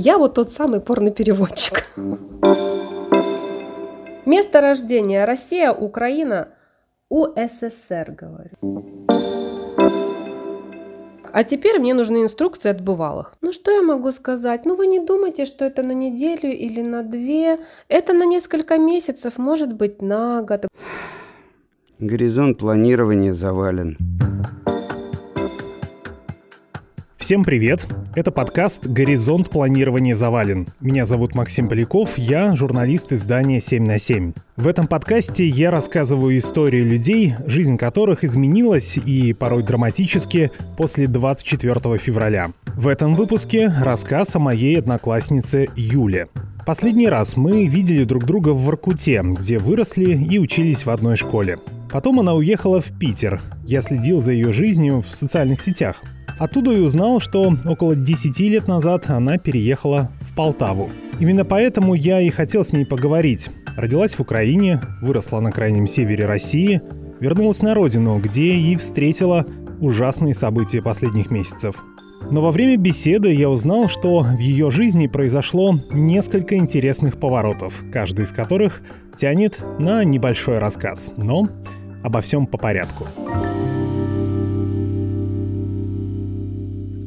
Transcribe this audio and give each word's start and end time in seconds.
Я 0.00 0.16
вот 0.16 0.34
тот 0.34 0.48
самый 0.48 0.80
порно-переводчик. 0.80 1.88
Место 4.26 4.60
рождения 4.60 5.24
Россия, 5.24 5.72
Украина, 5.72 6.50
УССР, 7.08 8.14
говорю. 8.16 8.52
А 11.32 11.42
теперь 11.42 11.80
мне 11.80 11.94
нужны 11.94 12.22
инструкции 12.22 12.68
от 12.68 12.80
бывалых. 12.80 13.34
Ну 13.40 13.50
что 13.50 13.72
я 13.72 13.82
могу 13.82 14.12
сказать? 14.12 14.64
Ну 14.64 14.76
вы 14.76 14.86
не 14.86 15.00
думайте, 15.00 15.44
что 15.44 15.64
это 15.64 15.82
на 15.82 15.92
неделю 15.92 16.48
или 16.48 16.80
на 16.80 17.02
две. 17.02 17.58
Это 17.88 18.12
на 18.12 18.24
несколько 18.24 18.78
месяцев, 18.78 19.36
может 19.36 19.72
быть 19.72 20.00
на 20.00 20.42
год. 20.42 20.68
Горизонт 21.98 22.58
планирования 22.58 23.32
завален. 23.32 23.96
Всем 27.28 27.44
привет! 27.44 27.86
Это 28.14 28.30
подкаст 28.30 28.86
«Горизонт 28.86 29.50
планирования 29.50 30.14
завален». 30.14 30.66
Меня 30.80 31.04
зовут 31.04 31.34
Максим 31.34 31.68
Поляков, 31.68 32.16
я 32.16 32.56
журналист 32.56 33.12
издания 33.12 33.58
«7 33.58 33.82
на 33.82 33.96
7». 33.96 34.34
В 34.56 34.66
этом 34.66 34.86
подкасте 34.86 35.46
я 35.46 35.70
рассказываю 35.70 36.38
истории 36.38 36.80
людей, 36.80 37.34
жизнь 37.44 37.76
которых 37.76 38.24
изменилась 38.24 38.96
и 38.96 39.34
порой 39.34 39.62
драматически 39.62 40.52
после 40.78 41.06
24 41.06 41.98
февраля. 41.98 42.48
В 42.64 42.88
этом 42.88 43.12
выпуске 43.12 43.70
рассказ 43.78 44.34
о 44.34 44.38
моей 44.38 44.78
однокласснице 44.78 45.66
Юле. 45.76 46.28
Последний 46.64 47.08
раз 47.08 47.36
мы 47.36 47.66
видели 47.66 48.04
друг 48.04 48.24
друга 48.24 48.54
в 48.54 48.62
Воркуте, 48.62 49.20
где 49.22 49.58
выросли 49.58 50.12
и 50.14 50.38
учились 50.38 50.86
в 50.86 50.88
одной 50.88 51.18
школе. 51.18 51.58
Потом 51.92 52.20
она 52.20 52.32
уехала 52.32 52.80
в 52.80 52.98
Питер. 52.98 53.42
Я 53.66 53.82
следил 53.82 54.22
за 54.22 54.32
ее 54.32 54.54
жизнью 54.54 55.02
в 55.02 55.14
социальных 55.14 55.60
сетях– 55.60 55.96
Оттуда 56.38 56.72
и 56.72 56.80
узнал, 56.80 57.20
что 57.20 57.52
около 57.64 57.96
10 57.96 58.38
лет 58.40 58.68
назад 58.68 59.10
она 59.10 59.38
переехала 59.38 60.10
в 60.20 60.34
Полтаву. 60.34 60.90
Именно 61.18 61.44
поэтому 61.44 61.94
я 61.94 62.20
и 62.20 62.28
хотел 62.28 62.64
с 62.64 62.72
ней 62.72 62.86
поговорить. 62.86 63.48
Родилась 63.76 64.14
в 64.14 64.20
Украине, 64.20 64.80
выросла 65.02 65.40
на 65.40 65.50
крайнем 65.50 65.86
севере 65.86 66.26
России, 66.26 66.80
вернулась 67.20 67.62
на 67.62 67.74
родину, 67.74 68.18
где 68.18 68.54
и 68.54 68.76
встретила 68.76 69.46
ужасные 69.80 70.34
события 70.34 70.80
последних 70.80 71.30
месяцев. 71.30 71.76
Но 72.30 72.42
во 72.42 72.50
время 72.50 72.76
беседы 72.76 73.32
я 73.32 73.48
узнал, 73.48 73.88
что 73.88 74.20
в 74.20 74.38
ее 74.38 74.70
жизни 74.70 75.06
произошло 75.06 75.80
несколько 75.92 76.56
интересных 76.56 77.18
поворотов, 77.18 77.82
каждый 77.92 78.24
из 78.24 78.30
которых 78.30 78.82
тянет 79.18 79.58
на 79.78 80.04
небольшой 80.04 80.58
рассказ. 80.58 81.10
Но 81.16 81.48
обо 82.02 82.20
всем 82.20 82.46
по 82.46 82.58
порядку. 82.58 83.06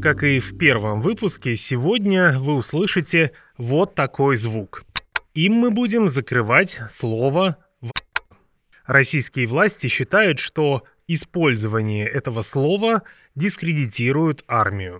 Как 0.01 0.23
и 0.23 0.39
в 0.39 0.57
первом 0.57 0.99
выпуске, 0.99 1.55
сегодня 1.55 2.39
вы 2.39 2.55
услышите 2.55 3.33
вот 3.59 3.93
такой 3.93 4.35
звук. 4.35 4.83
Им 5.35 5.53
мы 5.53 5.69
будем 5.69 6.09
закрывать 6.09 6.79
слово 6.91 7.57
«в». 7.81 7.91
Российские 8.87 9.45
власти 9.45 9.85
считают, 9.87 10.39
что 10.39 10.85
использование 11.07 12.07
этого 12.07 12.41
слова 12.41 13.03
дискредитирует 13.35 14.43
армию. 14.47 14.99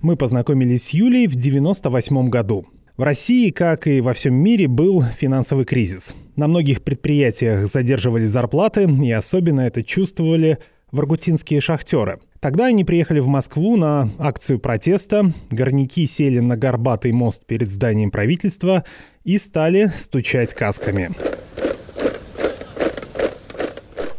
Мы 0.00 0.16
познакомились 0.16 0.84
с 0.84 0.90
Юлей 0.90 1.26
в 1.26 1.34
98 1.34 2.28
году. 2.28 2.68
В 2.96 3.02
России, 3.02 3.50
как 3.50 3.88
и 3.88 4.00
во 4.00 4.12
всем 4.12 4.34
мире, 4.34 4.68
был 4.68 5.02
финансовый 5.02 5.64
кризис. 5.64 6.14
На 6.36 6.46
многих 6.46 6.84
предприятиях 6.84 7.66
задерживали 7.66 8.26
зарплаты, 8.26 8.84
и 8.84 9.10
особенно 9.10 9.62
это 9.62 9.82
чувствовали 9.82 10.58
воргутинские 10.92 11.60
шахтеры. 11.60 12.20
Тогда 12.40 12.66
они 12.66 12.84
приехали 12.84 13.18
в 13.18 13.26
Москву 13.26 13.76
на 13.76 14.10
акцию 14.18 14.60
протеста, 14.60 15.32
горняки 15.50 16.06
сели 16.06 16.38
на 16.38 16.56
горбатый 16.56 17.10
мост 17.10 17.44
перед 17.44 17.68
зданием 17.68 18.12
правительства 18.12 18.84
и 19.24 19.38
стали 19.38 19.92
стучать 19.98 20.54
касками. 20.54 21.10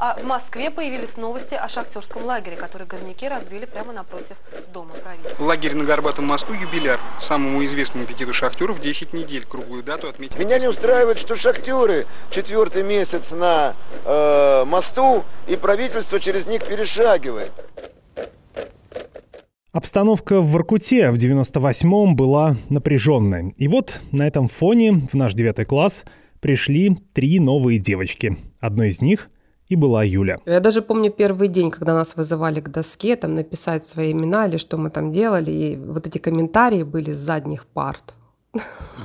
А 0.02 0.18
в 0.18 0.24
Москве 0.24 0.72
появились 0.72 1.18
новости 1.18 1.56
о 1.56 1.68
шахтерском 1.68 2.24
лагере, 2.24 2.56
который 2.56 2.88
горняки 2.88 3.28
разбили 3.28 3.66
прямо 3.66 3.92
напротив 3.92 4.38
дома 4.74 4.94
правительства. 4.94 5.44
Лагерь 5.44 5.76
на 5.76 5.84
Горбатом 5.84 6.26
мосту 6.26 6.54
«Юбиляр». 6.54 7.00
Самому 7.20 7.64
известному 7.66 8.06
пикету 8.06 8.34
шахтеров 8.34 8.80
10 8.80 9.14
недель. 9.14 9.46
Круглую 9.46 9.84
дату 9.84 10.08
отметили. 10.08 10.44
Меня 10.44 10.58
не 10.58 10.68
устраивает, 10.68 11.20
что 11.20 11.36
шахтеры 11.36 12.06
четвертый 12.32 12.84
месяц 12.84 13.34
на 13.34 13.76
э, 14.06 14.64
мосту, 14.66 15.26
и 15.48 15.58
правительство 15.58 16.20
через 16.20 16.48
них 16.48 16.66
перешагивает. 16.66 17.52
Обстановка 19.80 20.42
в 20.42 20.52
Воркуте 20.52 21.10
в 21.10 21.16
98-м 21.16 22.18
была 22.18 22.58
напряженной. 22.68 23.54
И 23.56 23.70
вот 23.70 24.02
на 24.12 24.28
этом 24.28 24.50
фоне 24.50 25.08
в 25.10 25.14
наш 25.14 25.34
девятый 25.34 25.64
класс 25.64 26.04
пришли 26.42 26.98
три 27.14 27.40
новые 27.40 27.80
девочки. 27.80 28.38
Одной 28.60 28.90
из 28.90 29.00
них 29.00 29.30
и 29.70 29.78
была 29.78 30.04
Юля. 30.04 30.40
Я 30.46 30.60
даже 30.60 30.82
помню 30.82 31.12
первый 31.12 31.48
день, 31.48 31.72
когда 31.72 31.94
нас 31.94 32.18
вызывали 32.18 32.60
к 32.60 32.68
доске, 32.68 33.16
там 33.16 33.36
написать 33.36 33.86
свои 33.86 34.12
имена 34.12 34.48
или 34.48 34.58
что 34.58 34.76
мы 34.76 34.90
там 34.90 35.12
делали, 35.12 35.50
и 35.50 35.78
вот 35.78 36.06
эти 36.06 36.18
комментарии 36.18 36.84
были 36.84 37.14
с 37.14 37.20
задних 37.20 37.66
парт. 37.66 38.16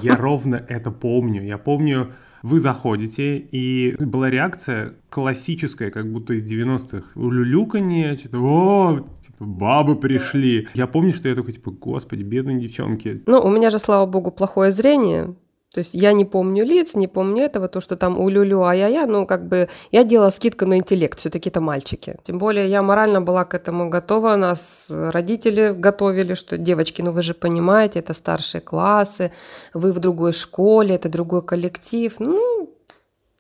Я 0.03 0.17
ровно 0.17 0.67
это 0.69 0.91
помню. 0.91 1.45
Я 1.45 1.57
помню, 1.57 2.15
вы 2.45 2.61
заходите, 2.61 3.39
и 3.39 3.97
была 3.99 4.29
реакция 4.29 4.97
классическая, 5.09 5.91
как 5.91 6.13
будто 6.13 6.35
из 6.35 6.45
90-х. 6.45 7.07
Улюлюканье, 7.15 8.17
что-то, 8.17 8.39
о, 8.39 9.01
типа, 9.23 9.45
бабы 9.47 9.97
пришли. 9.97 10.69
Я 10.75 10.87
помню, 10.87 11.15
что 11.15 11.27
я 11.27 11.37
такой, 11.37 11.55
типа, 11.55 11.71
господи, 11.71 12.23
бедные 12.23 12.61
девчонки. 12.61 13.23
Ну, 13.25 13.41
у 13.41 13.51
меня 13.51 13.71
же, 13.71 13.79
слава 13.79 14.05
богу, 14.05 14.31
плохое 14.31 14.71
зрение, 14.71 15.35
то 15.75 15.81
есть 15.81 15.93
я 15.93 16.13
не 16.13 16.25
помню 16.25 16.65
лиц, 16.65 16.95
не 16.95 17.09
помню 17.09 17.43
этого, 17.43 17.67
то, 17.67 17.81
что 17.81 17.97
там 17.97 18.21
улюлю, 18.21 18.63
а 18.63 18.75
я 18.75 18.87
я, 18.87 19.07
ну 19.07 19.27
как 19.27 19.49
бы 19.49 19.69
я 19.91 20.05
делала 20.05 20.31
скидку 20.31 20.67
на 20.67 20.79
интеллект, 20.79 21.19
все-таки 21.19 21.51
это 21.51 21.61
мальчики. 21.61 22.17
Тем 22.23 22.39
более 22.39 22.69
я 22.69 22.81
морально 22.81 23.21
была 23.21 23.45
к 23.45 23.55
этому 23.55 23.91
готова, 23.91 24.37
нас 24.37 24.87
родители 24.89 25.75
готовили, 25.77 26.35
что 26.35 26.59
девочки, 26.59 27.03
ну 27.03 27.11
вы 27.11 27.23
же 27.23 27.35
понимаете, 27.35 27.99
это 27.99 28.15
старшие 28.15 28.61
классы, 28.61 29.33
вы 29.75 29.93
в 29.93 29.99
другой 29.99 30.33
школе, 30.33 30.95
это 30.95 31.09
другой 31.09 31.43
коллектив. 31.43 32.15
Ну, 32.21 32.71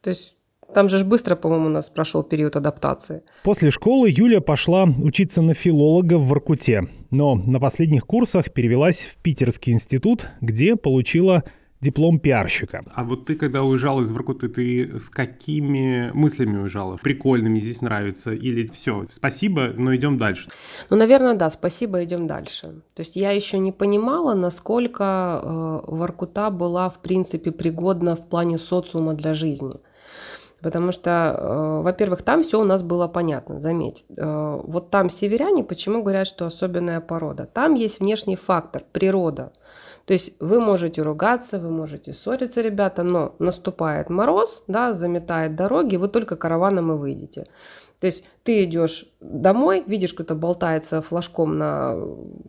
то 0.00 0.10
есть 0.10 0.36
там 0.74 0.88
же 0.88 1.04
быстро, 1.04 1.36
по-моему, 1.36 1.66
у 1.66 1.70
нас 1.70 1.88
прошел 1.88 2.24
период 2.24 2.56
адаптации. 2.56 3.22
После 3.44 3.70
школы 3.70 4.08
Юля 4.10 4.40
пошла 4.40 4.84
учиться 4.84 5.40
на 5.40 5.54
филолога 5.54 6.18
в 6.18 6.26
Воркуте, 6.26 6.88
но 7.12 7.36
на 7.36 7.60
последних 7.60 8.06
курсах 8.06 8.52
перевелась 8.52 9.02
в 9.02 9.16
Питерский 9.22 9.72
институт, 9.72 10.26
где 10.40 10.74
получила 10.74 11.44
диплом 11.84 12.18
пиарщика. 12.18 12.82
А 12.94 13.04
вот 13.04 13.26
ты, 13.26 13.34
когда 13.34 13.62
уезжал 13.62 14.00
из 14.00 14.10
Воркуты, 14.10 14.48
ты 14.48 14.98
с 14.98 15.10
какими 15.10 16.10
мыслями 16.14 16.56
уезжала? 16.56 16.96
Прикольными 16.96 17.58
здесь 17.58 17.82
нравится? 17.82 18.32
Или 18.32 18.66
все, 18.66 19.06
спасибо, 19.10 19.72
но 19.76 19.94
идем 19.94 20.18
дальше? 20.18 20.48
Ну, 20.90 20.96
наверное, 20.96 21.34
да, 21.34 21.50
спасибо, 21.50 22.02
идем 22.02 22.26
дальше. 22.26 22.82
То 22.94 23.00
есть 23.00 23.16
я 23.16 23.30
еще 23.30 23.58
не 23.58 23.72
понимала, 23.72 24.34
насколько 24.34 25.04
э, 25.04 25.90
Воркута 25.90 26.50
была, 26.50 26.88
в 26.88 27.00
принципе, 27.02 27.52
пригодна 27.52 28.16
в 28.16 28.28
плане 28.28 28.58
социума 28.58 29.14
для 29.14 29.34
жизни. 29.34 29.74
Потому 30.62 30.92
что, 30.92 31.10
э, 31.10 31.82
во-первых, 31.82 32.22
там 32.22 32.42
все 32.42 32.58
у 32.58 32.64
нас 32.64 32.82
было 32.82 33.06
понятно, 33.08 33.60
заметь. 33.60 34.06
Э, 34.16 34.60
вот 34.64 34.90
там 34.90 35.10
северяне, 35.10 35.62
почему 35.62 36.02
говорят, 36.02 36.26
что 36.26 36.46
особенная 36.46 37.00
порода? 37.00 37.44
Там 37.44 37.74
есть 37.74 38.00
внешний 38.00 38.36
фактор, 38.36 38.82
природа. 38.92 39.52
То 40.06 40.12
есть 40.12 40.32
вы 40.40 40.60
можете 40.60 41.02
ругаться, 41.02 41.58
вы 41.58 41.70
можете 41.70 42.12
ссориться, 42.12 42.60
ребята, 42.60 43.02
но 43.02 43.34
наступает 43.38 44.10
мороз, 44.10 44.62
да, 44.68 44.92
заметает 44.92 45.56
дороги, 45.56 45.96
вы 45.96 46.08
только 46.08 46.36
караваном 46.36 46.92
и 46.92 46.96
выйдете. 46.96 47.46
То 48.00 48.08
есть 48.08 48.24
ты 48.42 48.64
идешь 48.64 49.06
домой, 49.22 49.82
видишь, 49.86 50.12
кто-то 50.12 50.34
болтается 50.34 51.00
флажком 51.00 51.56
на 51.56 51.96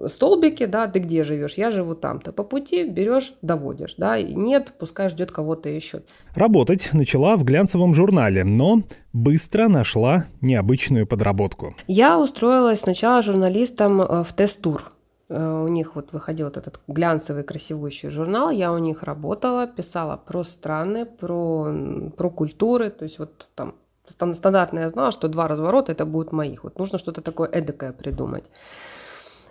столбике, 0.08 0.68
да, 0.68 0.88
ты 0.88 1.00
где 1.00 1.24
живешь? 1.24 1.54
Я 1.54 1.72
живу 1.72 1.96
там-то. 1.96 2.34
По 2.34 2.44
пути 2.44 2.84
берешь, 2.84 3.36
доводишь, 3.42 3.96
да, 3.98 4.18
и 4.18 4.34
нет, 4.34 4.74
пускай 4.78 5.08
ждет 5.08 5.32
кого-то 5.32 5.70
еще. 5.70 6.02
Работать 6.34 6.90
начала 6.92 7.38
в 7.38 7.46
глянцевом 7.46 7.94
журнале, 7.94 8.44
но 8.44 8.84
быстро 9.14 9.70
нашла 9.70 10.26
необычную 10.42 11.08
подработку. 11.08 11.74
Я 11.88 12.20
устроилась 12.20 12.82
сначала 12.82 13.22
журналистом 13.22 14.02
э, 14.02 14.24
в 14.26 14.34
тест-тур. 14.34 14.92
Э, 15.30 15.64
у 15.64 15.68
них 15.68 15.96
вот 15.96 16.12
выходил 16.12 16.48
вот 16.48 16.58
этот 16.58 16.80
глянцевый 16.88 17.44
красивущий 17.44 18.10
журнал, 18.10 18.52
я 18.52 18.72
у 18.72 18.78
них 18.78 19.04
работала, 19.04 19.68
писала 19.68 20.18
про 20.18 20.44
страны, 20.44 21.06
про, 21.06 21.74
про 22.16 22.30
культуры, 22.30 22.90
то 22.90 23.04
есть 23.04 23.20
вот 23.20 23.48
там 23.56 23.76
стандартно 24.06 24.80
я 24.80 24.90
знала, 24.90 25.12
что 25.12 25.28
два 25.28 25.48
разворота 25.48 25.92
это 25.92 26.06
будут 26.06 26.32
моих, 26.32 26.64
вот 26.64 26.78
нужно 26.78 27.00
что-то 27.00 27.22
такое 27.22 27.50
эдакое 27.50 27.92
придумать. 27.92 28.46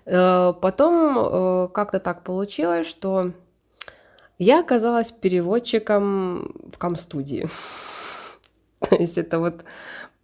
Э, 0.06 0.52
потом 0.60 1.18
э, 1.18 1.68
как-то 1.72 1.98
так 1.98 2.22
получилось, 2.22 2.86
что 2.86 3.32
я 4.38 4.60
оказалась 4.60 5.10
переводчиком 5.10 6.54
в 6.72 6.78
Камстудии. 6.78 7.48
То 8.78 8.94
есть 8.96 9.18
это 9.18 9.40
вот, 9.40 9.64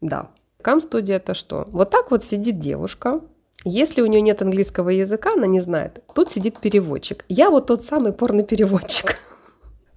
да. 0.00 0.30
Камстудия 0.62 1.16
это 1.16 1.34
что? 1.34 1.64
Вот 1.70 1.90
так 1.90 2.10
вот 2.10 2.22
сидит 2.22 2.58
девушка, 2.58 3.20
Если 3.64 4.00
у 4.00 4.06
нее 4.06 4.22
нет 4.22 4.40
английского 4.40 4.88
языка, 4.88 5.32
она 5.34 5.46
не 5.46 5.60
знает. 5.60 6.02
Тут 6.14 6.30
сидит 6.30 6.58
переводчик. 6.58 7.26
Я 7.28 7.50
вот 7.50 7.66
тот 7.66 7.82
самый 7.82 8.12
порно-переводчик. 8.14 9.20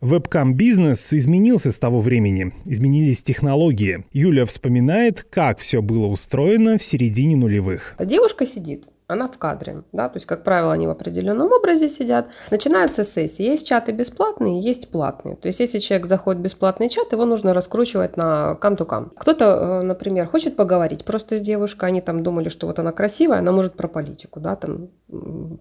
Вебкам-бизнес 0.01 1.13
изменился 1.13 1.71
с 1.71 1.79
того 1.79 2.01
времени, 2.01 2.53
изменились 2.65 3.23
технологии. 3.23 4.05
Юля 4.11 4.45
вспоминает, 4.45 5.25
как 5.29 5.59
все 5.59 5.81
было 5.81 6.07
устроено 6.07 6.77
в 6.77 6.83
середине 6.83 7.37
нулевых. 7.37 7.95
Девушка 7.97 8.45
сидит, 8.45 8.83
она 9.13 9.27
в 9.27 9.37
кадре, 9.37 9.83
да, 9.91 10.09
то 10.09 10.17
есть, 10.17 10.25
как 10.25 10.43
правило, 10.43 10.73
они 10.73 10.87
в 10.87 10.89
определенном 10.89 11.51
образе 11.51 11.89
сидят. 11.89 12.27
Начинается 12.51 13.03
сессия. 13.03 13.45
Есть 13.45 13.67
чаты 13.67 13.91
бесплатные, 13.91 14.59
есть 14.59 14.89
платные. 14.89 15.35
То 15.35 15.47
есть, 15.47 15.59
если 15.59 15.79
человек 15.79 16.05
заходит 16.07 16.41
в 16.41 16.43
бесплатный 16.43 16.89
чат, 16.89 17.11
его 17.11 17.25
нужно 17.25 17.53
раскручивать 17.53 18.17
на 18.17 18.55
кам-то-кам. 18.55 19.11
Кто-то, 19.17 19.45
э, 19.45 19.81
например, 19.81 20.27
хочет 20.27 20.55
поговорить 20.55 21.05
просто 21.05 21.37
с 21.37 21.41
девушкой, 21.41 21.89
они 21.89 22.01
там 22.01 22.23
думали, 22.23 22.49
что 22.49 22.67
вот 22.67 22.79
она 22.79 22.91
красивая, 22.91 23.39
она 23.39 23.51
может 23.51 23.73
про 23.73 23.87
политику, 23.87 24.39
да, 24.39 24.55
там, 24.55 24.89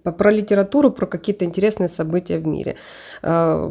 про 0.03 0.31
литературу, 0.31 0.91
про 0.91 1.07
какие-то 1.07 1.45
интересные 1.45 1.89
события 1.89 2.39
в 2.39 2.47
мире. 2.47 2.77
Э, 3.23 3.71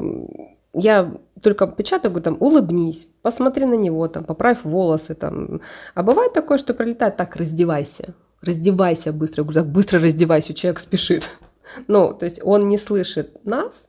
я 0.74 1.12
только 1.42 1.68
печатаю, 1.68 2.12
говорю, 2.12 2.24
там, 2.24 2.38
улыбнись, 2.40 3.08
посмотри 3.22 3.66
на 3.66 3.74
него, 3.74 4.08
там, 4.08 4.24
поправь 4.24 4.60
волосы, 4.64 5.16
там. 5.16 5.62
А 5.96 6.04
бывает 6.04 6.34
такое, 6.34 6.58
что 6.58 6.74
прилетает, 6.74 7.18
так, 7.18 7.36
раздевайся 7.36 8.14
раздевайся 8.42 9.14
быстро. 9.14 9.42
Я 9.42 9.46
говорю, 9.46 9.62
так 9.62 9.72
быстро 9.72 10.00
раздевайся, 10.00 10.54
человек 10.54 10.80
спешит. 10.80 11.30
Ну, 11.88 12.14
то 12.14 12.26
есть 12.26 12.42
он 12.44 12.68
не 12.68 12.78
слышит 12.78 13.46
нас. 13.46 13.88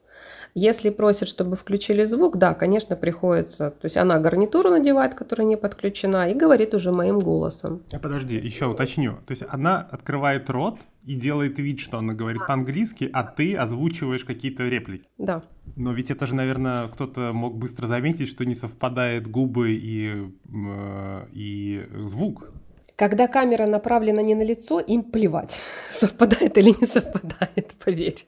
Если 0.54 0.90
просит, 0.90 1.28
чтобы 1.28 1.56
включили 1.56 2.04
звук, 2.04 2.36
да, 2.36 2.52
конечно, 2.54 2.94
приходится. 2.94 3.70
То 3.70 3.86
есть 3.86 3.96
она 3.96 4.18
гарнитуру 4.18 4.68
надевает, 4.70 5.14
которая 5.14 5.46
не 5.46 5.56
подключена, 5.56 6.30
и 6.30 6.34
говорит 6.34 6.74
уже 6.74 6.92
моим 6.92 7.18
голосом. 7.18 7.82
А 7.92 7.98
подожди, 7.98 8.36
еще 8.36 8.66
уточню. 8.66 9.14
То 9.26 9.32
есть 9.32 9.44
она 9.48 9.80
открывает 9.80 10.50
рот 10.50 10.78
и 11.04 11.14
делает 11.14 11.58
вид, 11.58 11.80
что 11.80 11.98
она 11.98 12.12
говорит 12.12 12.46
по-английски, 12.46 13.08
а 13.12 13.24
ты 13.24 13.56
озвучиваешь 13.56 14.24
какие-то 14.24 14.68
реплики. 14.68 15.08
Да. 15.16 15.42
Но 15.74 15.92
ведь 15.92 16.10
это 16.10 16.26
же, 16.26 16.34
наверное, 16.34 16.88
кто-то 16.88 17.32
мог 17.32 17.56
быстро 17.56 17.86
заметить, 17.86 18.28
что 18.28 18.44
не 18.44 18.54
совпадает 18.54 19.28
губы 19.28 19.72
и, 19.72 20.30
э, 20.54 21.26
и 21.32 21.86
звук. 22.00 22.52
Когда 22.96 23.26
камера 23.26 23.66
направлена 23.66 24.22
не 24.22 24.34
на 24.34 24.42
лицо, 24.42 24.80
им 24.80 25.02
плевать, 25.02 25.58
совпадает 25.90 26.56
или 26.58 26.70
не 26.80 26.86
совпадает, 26.86 27.72
поверь. 27.84 28.26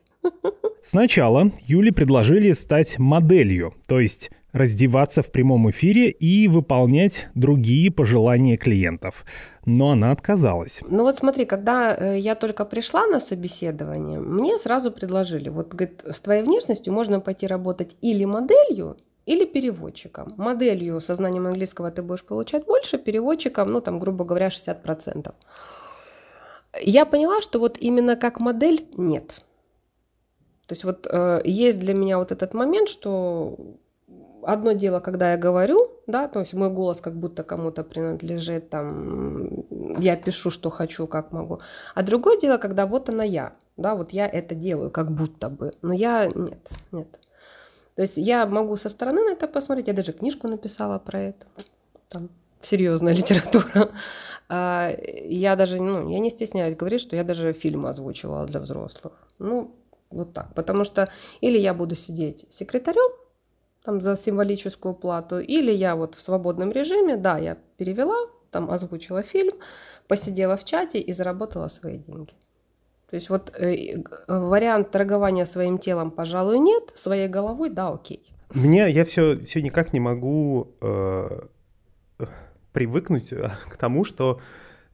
Сначала 0.84 1.50
Юле 1.66 1.92
предложили 1.92 2.52
стать 2.52 2.98
моделью, 2.98 3.74
то 3.86 4.00
есть 4.00 4.30
раздеваться 4.52 5.22
в 5.22 5.32
прямом 5.32 5.68
эфире 5.70 6.10
и 6.10 6.46
выполнять 6.46 7.26
другие 7.34 7.90
пожелания 7.90 8.56
клиентов. 8.56 9.24
Но 9.66 9.90
она 9.90 10.12
отказалась. 10.12 10.80
Ну 10.88 11.02
вот 11.02 11.16
смотри, 11.16 11.44
когда 11.44 11.94
э, 11.94 12.18
я 12.18 12.34
только 12.36 12.64
пришла 12.64 13.06
на 13.06 13.18
собеседование, 13.18 14.20
мне 14.20 14.58
сразу 14.58 14.92
предложили, 14.92 15.48
вот 15.48 15.74
говорит, 15.74 16.02
с 16.04 16.20
твоей 16.20 16.44
внешностью 16.44 16.92
можно 16.92 17.20
пойти 17.20 17.46
работать 17.46 17.96
или 18.00 18.24
моделью, 18.24 18.96
или 19.26 19.44
переводчиком. 19.44 20.34
Моделью 20.36 21.00
со 21.00 21.14
знанием 21.14 21.46
английского 21.46 21.90
ты 21.90 22.02
будешь 22.02 22.24
получать 22.24 22.66
больше, 22.66 22.98
переводчиком, 22.98 23.68
ну 23.68 23.80
там, 23.80 23.98
грубо 23.98 24.24
говоря, 24.24 24.48
60%. 24.48 25.32
Я 26.82 27.04
поняла, 27.04 27.40
что 27.40 27.58
вот 27.58 27.78
именно 27.78 28.16
как 28.16 28.40
модель 28.40 28.86
нет. 28.96 29.44
То 30.66 30.72
есть 30.72 30.84
вот 30.84 31.06
э, 31.10 31.40
есть 31.44 31.78
для 31.80 31.94
меня 31.94 32.18
вот 32.18 32.32
этот 32.32 32.54
момент, 32.54 32.88
что 32.88 33.56
одно 34.42 34.72
дело, 34.72 35.00
когда 35.00 35.32
я 35.32 35.36
говорю, 35.36 35.90
да, 36.06 36.28
то 36.28 36.40
есть 36.40 36.54
мой 36.54 36.70
голос 36.70 37.00
как 37.00 37.14
будто 37.14 37.42
кому-то 37.42 37.84
принадлежит, 37.84 38.70
там, 38.70 39.64
я 39.98 40.16
пишу, 40.16 40.50
что 40.50 40.70
хочу, 40.70 41.06
как 41.06 41.32
могу. 41.32 41.60
А 41.94 42.02
другое 42.02 42.38
дело, 42.38 42.58
когда 42.58 42.86
вот 42.86 43.08
она 43.08 43.24
я, 43.24 43.54
да, 43.76 43.94
вот 43.94 44.10
я 44.12 44.26
это 44.26 44.54
делаю, 44.54 44.90
как 44.90 45.10
будто 45.10 45.48
бы. 45.48 45.74
Но 45.82 45.92
я, 45.92 46.26
нет, 46.26 46.70
нет. 46.92 47.20
То 47.96 48.02
есть 48.02 48.16
я 48.16 48.46
могу 48.46 48.76
со 48.76 48.88
стороны 48.88 49.22
на 49.22 49.30
это 49.30 49.46
посмотреть, 49.46 49.88
я 49.88 49.94
даже 49.94 50.12
книжку 50.12 50.48
написала 50.48 50.98
про 50.98 51.20
это, 51.20 51.46
там 52.08 52.28
серьезная 52.62 53.14
литература. 53.14 53.90
А, 54.46 54.94
я 55.24 55.56
даже, 55.56 55.80
ну, 55.80 56.10
я 56.10 56.18
не 56.18 56.28
стесняюсь 56.28 56.76
говорить, 56.76 57.00
что 57.00 57.16
я 57.16 57.24
даже 57.24 57.54
фильм 57.54 57.86
озвучивала 57.86 58.44
для 58.44 58.60
взрослых. 58.60 59.14
Ну, 59.38 59.74
вот 60.10 60.34
так. 60.34 60.54
Потому 60.54 60.84
что 60.84 61.08
или 61.40 61.58
я 61.58 61.72
буду 61.72 61.94
сидеть 61.94 62.44
секретарем, 62.50 63.10
там 63.82 64.02
за 64.02 64.16
символическую 64.16 64.94
плату, 64.94 65.40
или 65.40 65.72
я 65.72 65.96
вот 65.96 66.14
в 66.14 66.20
свободном 66.20 66.72
режиме, 66.72 67.16
да, 67.16 67.38
я 67.38 67.56
перевела, 67.78 68.16
там 68.50 68.70
озвучила 68.70 69.22
фильм, 69.22 69.54
посидела 70.08 70.58
в 70.58 70.64
чате 70.64 71.00
и 71.00 71.12
заработала 71.14 71.68
свои 71.68 71.98
деньги. 71.98 72.34
То 73.14 73.16
есть 73.16 73.30
вот 73.30 73.56
э, 73.56 74.02
вариант 74.26 74.90
торгования 74.90 75.46
своим 75.46 75.78
телом, 75.78 76.10
пожалуй, 76.10 76.58
нет, 76.58 76.90
своей 76.96 77.28
головой, 77.28 77.70
да, 77.70 77.90
окей. 77.90 78.34
Мне 78.52 78.90
я 78.90 79.04
все, 79.04 79.36
все 79.44 79.62
никак 79.62 79.92
не 79.92 80.00
могу 80.00 80.74
э, 80.80 81.42
привыкнуть 82.72 83.32
э, 83.32 83.52
к 83.70 83.76
тому, 83.76 84.04
что 84.04 84.40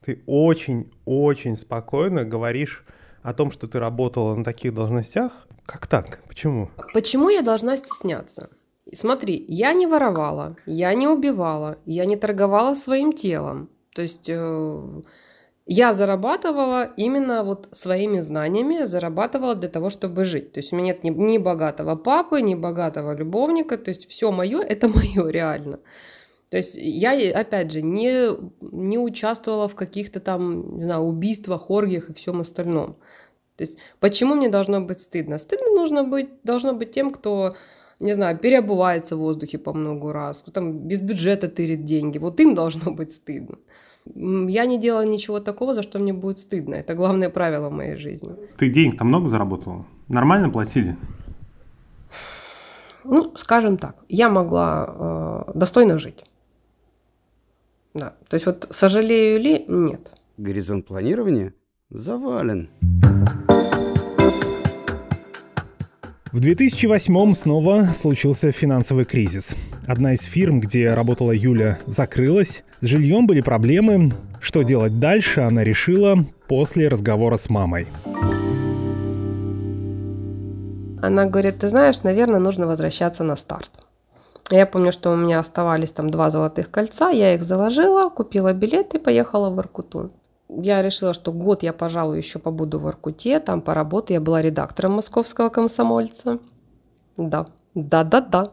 ты 0.05 0.23
очень-очень 0.27 1.57
спокойно 1.57 2.27
говоришь 2.27 2.85
о 3.23 3.33
том, 3.33 3.51
что 3.51 3.67
ты 3.67 3.79
работала 3.79 4.35
на 4.35 4.45
таких 4.45 4.75
должностях. 4.75 5.33
Как 5.65 5.87
так? 5.87 6.21
Почему? 6.29 6.69
Почему 6.93 7.31
я 7.31 7.41
должна 7.41 7.79
стесняться? 7.79 8.51
Смотри, 8.93 9.43
я 9.49 9.73
не 9.73 9.87
воровала, 9.87 10.57
я 10.67 10.93
не 10.93 11.09
убивала, 11.09 11.79
я 11.87 12.05
не 12.05 12.17
торговала 12.17 12.75
своим 12.75 13.15
телом. 13.15 13.71
То 13.95 14.03
есть 14.03 14.29
э, 14.29 15.03
я 15.73 15.93
зарабатывала 15.93 16.91
именно 16.97 17.45
вот 17.45 17.69
своими 17.71 18.19
знаниями, 18.19 18.87
зарабатывала 18.87 19.55
для 19.55 19.69
того, 19.69 19.89
чтобы 19.89 20.25
жить. 20.25 20.53
То 20.53 20.59
есть 20.59 20.73
у 20.73 20.77
меня 20.77 20.95
нет 20.95 21.05
ни, 21.05 21.11
ни 21.11 21.39
богатого 21.39 21.95
папы, 21.95 22.43
ни 22.43 22.57
богатого 22.57 23.15
любовника, 23.15 23.79
то 23.79 23.91
есть 23.91 24.11
все 24.11 24.33
мое 24.33 24.63
это 24.63 24.89
мое 24.95 25.29
реально. 25.31 25.79
То 26.49 26.57
есть 26.57 26.75
я, 26.75 27.13
опять 27.39 27.71
же, 27.71 27.83
не, 27.83 28.31
не 28.61 28.99
участвовала 28.99 29.69
в 29.69 29.77
каких-то 29.77 30.19
там, 30.19 30.75
не 30.79 30.83
знаю, 30.83 31.03
убийствах, 31.03 31.71
оргиях 31.71 32.11
и 32.11 32.15
всем 32.15 32.41
остальном. 32.41 32.97
То 33.57 33.63
есть 33.63 33.79
почему 34.01 34.35
мне 34.35 34.49
должно 34.49 34.81
быть 34.81 34.99
стыдно? 34.99 35.39
Стыдно 35.39 35.69
нужно 35.69 36.03
быть, 36.03 36.31
должно 36.43 36.73
быть 36.73 36.91
тем, 36.91 37.13
кто, 37.13 37.55
не 38.01 38.13
знаю, 38.13 38.37
переобувается 38.37 39.15
в 39.15 39.21
воздухе 39.21 39.59
по 39.59 39.73
много 39.73 40.13
раз, 40.13 40.43
кто 40.43 40.51
там 40.51 40.89
без 40.89 41.01
бюджета 41.01 41.49
тырит 41.49 41.85
деньги. 41.85 42.19
Вот 42.19 42.41
им 42.41 42.57
должно 42.57 42.91
быть 42.91 43.13
стыдно. 43.13 43.59
Я 44.07 44.67
не 44.67 44.79
делала 44.79 45.05
ничего 45.05 45.41
такого, 45.41 45.75
за 45.75 45.83
что 45.83 45.99
мне 45.99 46.13
будет 46.13 46.39
стыдно. 46.39 46.75
Это 46.75 46.95
главное 46.95 47.31
правило 47.31 47.69
в 47.69 47.73
моей 47.73 47.97
жизни. 47.97 48.35
Ты 48.59 48.69
денег-то 48.71 49.05
много 49.05 49.29
заработала? 49.29 49.87
Нормально 50.09 50.51
платили? 50.51 50.97
Ну, 53.05 53.33
скажем 53.37 53.79
так, 53.79 53.97
я 54.09 54.29
могла 54.29 55.47
э, 55.49 55.53
достойно 55.55 55.99
жить. 55.99 56.25
Да. 57.95 58.15
То 58.29 58.35
есть 58.35 58.47
вот 58.47 58.67
сожалею 58.71 59.41
ли? 59.41 59.65
Нет. 59.69 60.13
Горизонт 60.37 60.87
планирования 60.87 61.55
завален. 61.91 62.69
В 66.33 66.39
2008 66.39 67.35
снова 67.35 67.89
случился 67.97 68.53
финансовый 68.53 69.05
кризис. 69.05 69.57
Одна 69.89 70.15
из 70.15 70.23
фирм, 70.23 70.61
где 70.61 70.95
работала 70.95 71.33
Юля, 71.33 71.81
закрылась. 71.87 72.63
С 72.81 72.87
жильем 72.87 73.27
были 73.27 73.41
проблемы. 73.41 74.13
Что 74.41 74.63
делать 74.63 75.01
дальше, 75.01 75.41
она 75.41 75.65
решила 75.65 76.25
после 76.47 76.87
разговора 76.87 77.37
с 77.37 77.51
мамой. 77.51 77.89
Она 81.03 81.27
говорит, 81.27 81.59
ты 81.59 81.67
знаешь, 81.67 82.05
наверное, 82.05 82.39
нужно 82.39 82.69
возвращаться 82.69 83.25
на 83.25 83.35
старт. 83.35 83.71
Я 84.51 84.67
помню, 84.67 84.93
что 84.93 85.11
у 85.11 85.17
меня 85.17 85.41
оставались 85.41 85.91
там 85.91 86.11
два 86.11 86.31
золотых 86.31 86.71
кольца, 86.71 87.11
я 87.11 87.35
их 87.35 87.43
заложила, 87.43 88.09
купила 88.09 88.53
билет 88.53 88.95
и 88.95 88.99
поехала 88.99 89.51
в 89.51 89.59
Иркуту 89.59 90.13
я 90.59 90.83
решила, 90.83 91.13
что 91.13 91.33
год 91.33 91.63
я, 91.63 91.73
пожалуй, 91.73 92.19
еще 92.19 92.39
побуду 92.39 92.79
в 92.79 92.89
Иркуте, 92.89 93.41
там 93.41 93.61
поработаю. 93.61 94.17
Я 94.17 94.21
была 94.21 94.43
редактором 94.43 94.93
московского 94.93 95.49
комсомольца. 95.49 96.39
Да, 97.17 97.47
да-да-да. 97.75 98.53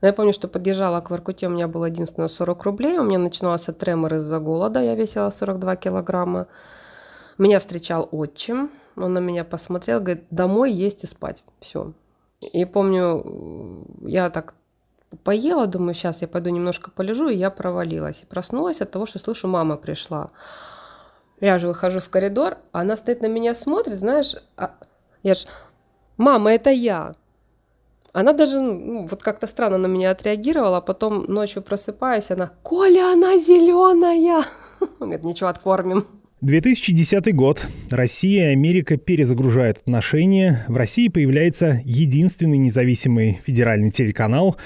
Но 0.00 0.06
я 0.06 0.12
помню, 0.12 0.32
что 0.32 0.48
подъезжала 0.48 1.00
к 1.00 1.10
Воркуте, 1.10 1.48
у 1.48 1.50
меня 1.50 1.66
было 1.66 1.86
единственное 1.86 2.28
40 2.28 2.62
рублей, 2.64 2.98
у 2.98 3.04
меня 3.04 3.18
начинался 3.18 3.72
тремор 3.72 4.14
из-за 4.14 4.38
голода, 4.38 4.80
я 4.80 4.94
весила 4.94 5.30
42 5.30 5.76
килограмма. 5.76 6.46
Меня 7.36 7.58
встречал 7.58 8.08
отчим, 8.12 8.70
он 8.96 9.14
на 9.14 9.18
меня 9.18 9.44
посмотрел, 9.44 10.00
говорит, 10.00 10.24
домой 10.30 10.72
есть 10.72 11.02
и 11.04 11.06
спать, 11.06 11.42
все. 11.60 11.92
И 12.40 12.64
помню, 12.64 13.86
я 14.02 14.30
так 14.30 14.54
поела, 15.24 15.66
думаю, 15.66 15.94
сейчас 15.94 16.22
я 16.22 16.28
пойду 16.28 16.50
немножко 16.50 16.90
полежу, 16.90 17.28
и 17.28 17.36
я 17.36 17.50
провалилась. 17.50 18.22
И 18.22 18.26
проснулась 18.26 18.80
от 18.80 18.90
того, 18.90 19.06
что 19.06 19.18
слышу, 19.18 19.48
мама 19.48 19.76
пришла. 19.76 20.30
Я 21.40 21.58
же 21.58 21.68
выхожу 21.68 21.98
в 21.98 22.08
коридор, 22.08 22.58
а 22.72 22.80
она 22.80 22.96
стоит 22.96 23.22
на 23.22 23.26
меня 23.26 23.54
смотрит, 23.54 23.96
знаешь, 23.96 24.34
а 24.56 24.72
я 25.22 25.34
же, 25.34 25.46
мама, 26.16 26.52
это 26.52 26.70
я. 26.70 27.14
Она 28.12 28.32
даже 28.32 28.60
ну, 28.60 29.06
вот 29.06 29.22
как-то 29.22 29.46
странно 29.46 29.78
на 29.78 29.86
меня 29.86 30.10
отреагировала, 30.10 30.78
а 30.78 30.80
потом 30.80 31.24
ночью 31.28 31.62
просыпаюсь, 31.62 32.30
она, 32.30 32.50
Коля, 32.62 33.12
она 33.12 33.38
зеленая. 33.38 34.44
Говорит, 34.98 35.24
ничего, 35.24 35.48
откормим. 35.48 36.04
2010 36.40 37.34
год. 37.34 37.66
Россия 37.90 38.50
и 38.50 38.52
Америка 38.52 38.96
перезагружают 38.96 39.78
отношения. 39.78 40.64
В 40.68 40.76
России 40.76 41.08
появляется 41.08 41.80
единственный 41.84 42.58
независимый 42.58 43.40
федеральный 43.44 43.90
телеканал, 43.90 44.56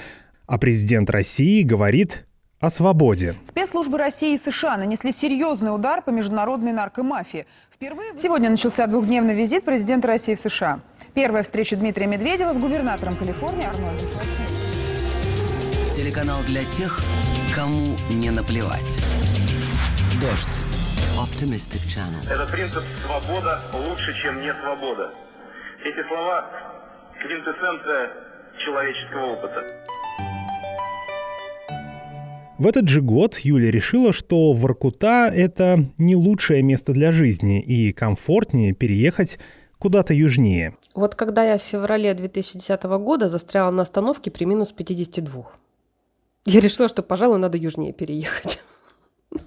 а 0.45 0.59
президент 0.59 1.09
России 1.09 1.63
говорит 1.63 2.25
о 2.63 2.69
свободе. 2.69 3.35
Спецслужбы 3.43 3.97
России 3.97 4.35
и 4.35 4.37
США 4.37 4.77
нанесли 4.77 5.11
серьезный 5.11 5.75
удар 5.75 6.01
по 6.01 6.11
международной 6.11 6.71
наркомафии. 6.71 7.45
Впервые 7.69 8.17
сегодня 8.17 8.49
начался 8.49 8.87
двухдневный 8.87 9.35
визит 9.35 9.65
президента 9.65 10.07
России 10.07 10.33
в 10.35 10.39
США. 10.39 10.79
Первая 11.13 11.43
встреча 11.43 11.75
Дмитрия 11.75 12.07
Медведева 12.07 12.53
с 12.53 12.57
губернатором 12.57 13.17
Калифорнии 13.17 13.65
Арнольдом. 13.65 14.07
Телеканал 15.93 16.39
для 16.47 16.63
тех, 16.63 16.97
кому 17.53 17.97
не 18.09 18.31
наплевать. 18.31 18.97
Дождь. 20.21 20.63
Optimistic 21.19 21.83
Channel. 21.85 22.31
Этот 22.31 22.49
принцип 22.49 22.81
«свобода 23.05 23.61
лучше, 23.73 24.15
чем 24.21 24.41
не 24.41 24.53
свобода». 24.53 25.13
Эти 25.83 26.07
слова– 26.07 26.45
квинтэссенция 27.21 28.09
человеческого 28.65 29.33
опыта. 29.33 29.63
В 32.59 32.67
этот 32.67 32.87
же 32.87 33.01
год 33.01 33.39
Юля 33.39 33.71
решила, 33.71 34.13
что 34.13 34.53
Воркута— 34.53 35.31
это 35.33 35.85
не 35.97 36.15
лучшее 36.15 36.61
место 36.61 36.93
для 36.93 37.11
жизни 37.11 37.59
и 37.59 37.91
комфортнее 37.91 38.73
переехать 38.73 39.39
куда-то 39.79 40.13
южнее. 40.13 40.77
Вот 40.93 41.15
когда 41.15 41.43
я 41.43 41.57
в 41.57 41.63
феврале 41.63 42.13
2010 42.13 42.83
года 42.83 43.27
застряла 43.27 43.71
на 43.71 43.81
остановке 43.81 44.29
при 44.29 44.45
минус 44.45 44.71
52, 44.71 45.45
я 46.45 46.59
решила, 46.59 46.87
что, 46.87 47.01
пожалуй, 47.01 47.39
надо 47.39 47.57
южнее 47.57 47.91
переехать. 47.91 48.59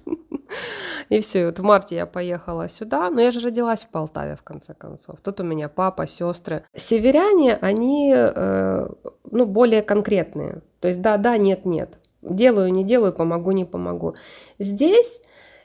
И 1.09 1.21
все, 1.21 1.45
вот 1.45 1.59
в 1.59 1.63
марте 1.63 1.95
я 1.95 2.05
поехала 2.05 2.67
сюда, 2.67 3.09
но 3.09 3.21
я 3.21 3.31
же 3.31 3.39
родилась 3.39 3.83
в 3.85 3.87
Полтаве, 3.87 4.35
в 4.35 4.43
конце 4.43 4.73
концов. 4.73 5.21
Тут 5.21 5.39
у 5.39 5.43
меня 5.43 5.69
папа, 5.69 6.05
сестры. 6.05 6.65
Северяне, 6.75 7.55
они, 7.55 8.13
э, 8.13 8.89
ну, 9.31 9.45
более 9.45 9.81
конкретные. 9.81 10.61
То 10.81 10.89
есть 10.89 11.01
да, 11.01 11.15
да, 11.15 11.37
нет, 11.37 11.65
нет. 11.65 11.97
Делаю, 12.33 12.71
не 12.71 12.83
делаю, 12.83 13.13
помогу, 13.13 13.51
не 13.51 13.65
помогу. 13.65 14.15
Здесь 14.59 15.21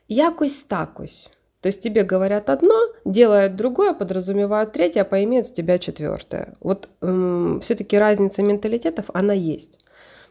якось 0.09 0.62
такось. 0.64 1.28
То 1.61 1.69
есть 1.69 1.81
тебе 1.81 2.02
говорят 2.02 2.50
одно, 2.50 2.75
делают 3.04 3.54
другое, 3.54 3.95
подразумевают 3.95 4.73
третье, 4.73 5.02
а 5.02 5.04
поимеют 5.04 5.47
с 5.47 5.52
тебя 5.52 5.78
четвертое. 5.78 6.57
Вот 6.61 6.88
эм, 7.00 7.61
все-таки 7.62 7.97
разница 7.97 8.42
менталитетов, 8.42 9.07
она 9.14 9.33
есть. 9.33 9.78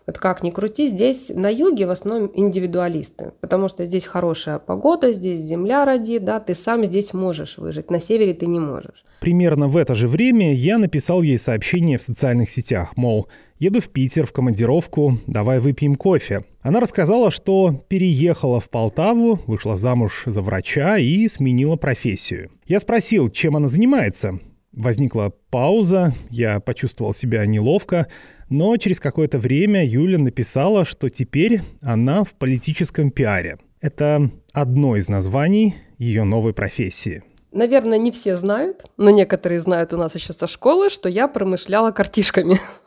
Вот 0.07 0.17
как 0.17 0.43
ни 0.43 0.49
крути, 0.49 0.87
здесь 0.87 1.31
на 1.33 1.49
юге 1.49 1.85
в 1.85 1.91
основном 1.91 2.31
индивидуалисты, 2.33 3.33
потому 3.39 3.67
что 3.67 3.85
здесь 3.85 4.05
хорошая 4.05 4.59
погода, 4.59 5.11
здесь 5.11 5.39
земля 5.39 5.85
родит, 5.85 6.23
да, 6.23 6.39
ты 6.39 6.55
сам 6.55 6.83
здесь 6.85 7.13
можешь 7.13 7.57
выжить, 7.57 7.91
на 7.91 7.99
севере 7.99 8.33
ты 8.33 8.47
не 8.47 8.59
можешь. 8.59 9.03
Примерно 9.19 9.67
в 9.67 9.77
это 9.77 9.93
же 9.93 10.07
время 10.07 10.53
я 10.53 10.77
написал 10.77 11.21
ей 11.21 11.37
сообщение 11.37 11.97
в 11.97 12.01
социальных 12.01 12.49
сетях, 12.49 12.97
мол, 12.97 13.27
еду 13.59 13.79
в 13.79 13.89
Питер 13.89 14.25
в 14.25 14.31
командировку, 14.31 15.19
давай 15.27 15.59
выпьем 15.59 15.95
кофе. 15.95 16.45
Она 16.61 16.79
рассказала, 16.79 17.29
что 17.31 17.83
переехала 17.87 18.59
в 18.59 18.69
Полтаву, 18.69 19.39
вышла 19.45 19.77
замуж 19.77 20.23
за 20.25 20.41
врача 20.41 20.97
и 20.97 21.27
сменила 21.27 21.75
профессию. 21.75 22.51
Я 22.65 22.79
спросил, 22.79 23.29
чем 23.29 23.55
она 23.55 23.67
занимается. 23.67 24.39
Возникла 24.73 25.33
пауза, 25.49 26.13
я 26.29 26.59
почувствовал 26.59 27.13
себя 27.13 27.45
неловко, 27.45 28.07
но 28.49 28.75
через 28.77 28.99
какое-то 28.99 29.37
время 29.37 29.85
Юля 29.85 30.17
написала, 30.17 30.85
что 30.85 31.09
теперь 31.09 31.61
она 31.81 32.23
в 32.23 32.33
политическом 32.33 33.11
пиаре. 33.11 33.57
Это 33.81 34.31
одно 34.53 34.95
из 34.95 35.09
названий 35.09 35.75
ее 35.97 36.23
новой 36.23 36.53
профессии. 36.53 37.23
Наверное, 37.51 37.97
не 37.97 38.11
все 38.11 38.37
знают, 38.37 38.85
но 38.95 39.09
некоторые 39.09 39.59
знают 39.59 39.93
у 39.93 39.97
нас 39.97 40.15
еще 40.15 40.31
со 40.31 40.47
школы, 40.47 40.89
что 40.89 41.09
я 41.09 41.27
промышляла 41.27 41.91
картишками. 41.91 42.57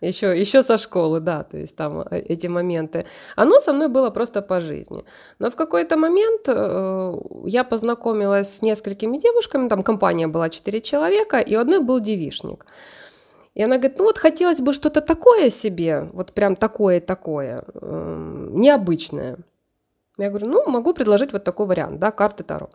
Еще, 0.00 0.40
еще 0.40 0.62
со 0.62 0.78
школы, 0.78 1.20
да, 1.20 1.42
то 1.42 1.58
есть 1.58 1.76
там 1.76 2.00
э, 2.00 2.20
эти 2.20 2.46
моменты. 2.46 3.04
Оно 3.36 3.60
со 3.60 3.72
мной 3.72 3.88
было 3.88 4.10
просто 4.10 4.40
по 4.40 4.60
жизни. 4.60 5.04
Но 5.38 5.50
в 5.50 5.56
какой-то 5.56 5.98
момент 5.98 6.42
э, 6.48 7.14
я 7.44 7.64
познакомилась 7.64 8.48
с 8.54 8.62
несколькими 8.62 9.18
девушками, 9.18 9.68
там 9.68 9.82
компания 9.82 10.26
была 10.26 10.48
4 10.48 10.80
человека, 10.80 11.38
и 11.38 11.54
у 11.54 11.60
одной 11.60 11.80
был 11.80 12.00
девишник. 12.00 12.64
И 13.54 13.62
она 13.62 13.76
говорит, 13.76 13.98
ну 13.98 14.04
вот 14.04 14.16
хотелось 14.16 14.60
бы 14.60 14.72
что-то 14.72 15.02
такое 15.02 15.50
себе, 15.50 16.08
вот 16.14 16.32
прям 16.32 16.56
такое-такое, 16.56 17.64
э, 17.74 18.48
необычное. 18.52 19.36
Я 20.16 20.30
говорю, 20.30 20.46
ну 20.46 20.70
могу 20.70 20.94
предложить 20.94 21.32
вот 21.32 21.44
такой 21.44 21.66
вариант, 21.66 21.98
да, 21.98 22.10
карты 22.10 22.42
Таро. 22.42 22.70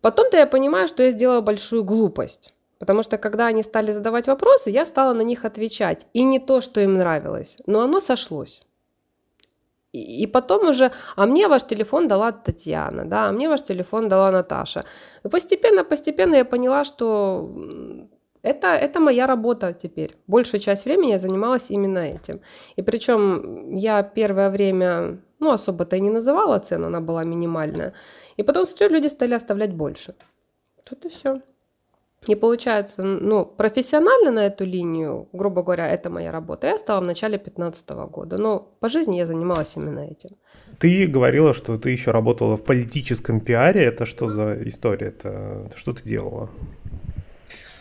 Потом-то 0.00 0.36
я 0.36 0.46
понимаю, 0.46 0.86
что 0.86 1.02
я 1.02 1.10
сделала 1.10 1.40
большую 1.40 1.82
глупость. 1.82 2.54
Потому 2.80 3.02
что 3.02 3.18
когда 3.18 3.46
они 3.46 3.62
стали 3.62 3.92
задавать 3.92 4.26
вопросы, 4.26 4.70
я 4.70 4.86
стала 4.86 5.12
на 5.12 5.22
них 5.22 5.44
отвечать. 5.44 6.06
И 6.14 6.24
не 6.24 6.38
то, 6.38 6.60
что 6.62 6.80
им 6.80 6.94
нравилось, 6.94 7.56
но 7.66 7.82
оно 7.82 8.00
сошлось. 8.00 8.60
И, 9.92 10.26
потом 10.26 10.68
уже, 10.68 10.90
а 11.16 11.26
мне 11.26 11.48
ваш 11.48 11.64
телефон 11.64 12.08
дала 12.08 12.32
Татьяна, 12.32 13.04
да, 13.04 13.28
а 13.28 13.32
мне 13.32 13.48
ваш 13.48 13.62
телефон 13.62 14.08
дала 14.08 14.30
Наташа. 14.30 14.84
И 15.24 15.28
постепенно, 15.28 15.84
постепенно 15.84 16.36
я 16.36 16.44
поняла, 16.44 16.84
что 16.84 17.50
это, 18.42 18.68
это 18.68 19.00
моя 19.00 19.26
работа 19.26 19.72
теперь. 19.72 20.16
Большую 20.26 20.60
часть 20.60 20.84
времени 20.84 21.10
я 21.10 21.18
занималась 21.18 21.70
именно 21.70 21.98
этим. 21.98 22.40
И 22.76 22.82
причем 22.82 23.76
я 23.76 24.02
первое 24.02 24.48
время, 24.48 25.18
ну, 25.40 25.50
особо-то 25.50 25.96
и 25.96 26.00
не 26.00 26.10
называла 26.10 26.58
цену, 26.60 26.86
она 26.86 27.00
была 27.00 27.24
минимальная. 27.24 27.92
И 28.38 28.42
потом, 28.44 28.64
смотрю, 28.64 28.88
люди 28.90 29.08
стали 29.08 29.34
оставлять 29.34 29.74
больше. 29.74 30.14
Тут 30.88 31.04
и 31.04 31.08
все. 31.08 31.40
И 32.28 32.34
получается, 32.34 33.02
ну, 33.02 33.46
профессионально 33.46 34.30
на 34.30 34.46
эту 34.46 34.64
линию, 34.64 35.28
грубо 35.32 35.62
говоря, 35.62 35.88
это 35.88 36.10
моя 36.10 36.30
работа, 36.30 36.66
я 36.66 36.76
стала 36.76 37.00
в 37.00 37.06
начале 37.06 37.38
2015 37.38 37.90
года. 38.10 38.36
Но 38.36 38.58
по 38.80 38.88
жизни 38.88 39.16
я 39.16 39.26
занималась 39.26 39.76
именно 39.76 40.00
этим. 40.00 40.36
Ты 40.78 41.06
говорила, 41.06 41.54
что 41.54 41.78
ты 41.78 41.90
еще 41.90 42.10
работала 42.10 42.56
в 42.56 42.62
политическом 42.62 43.40
пиаре. 43.40 43.84
Это 43.84 44.04
что 44.04 44.28
за 44.28 44.56
история? 44.68 45.08
Это 45.08 45.70
что 45.76 45.92
ты 45.92 46.02
делала? 46.08 46.50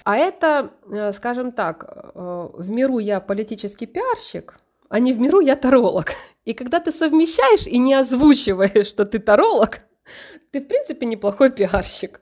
А 0.05 0.15
это, 0.15 0.71
э, 0.89 1.13
скажем 1.13 1.51
так, 1.51 2.11
э, 2.15 2.49
в 2.53 2.69
миру 2.69 2.99
я 2.99 3.19
политический 3.19 3.87
пиарщик, 3.87 4.55
а 4.89 4.99
не 4.99 5.13
в 5.13 5.19
миру 5.19 5.41
я 5.41 5.55
таролог. 5.55 6.13
И 6.45 6.53
когда 6.53 6.79
ты 6.79 6.91
совмещаешь 6.91 7.67
и 7.67 7.77
не 7.77 7.93
озвучиваешь, 7.93 8.87
что 8.87 9.05
ты 9.05 9.19
таролог, 9.19 9.81
ты, 10.51 10.61
в 10.61 10.67
принципе, 10.67 11.05
неплохой 11.05 11.51
пиарщик. 11.51 12.21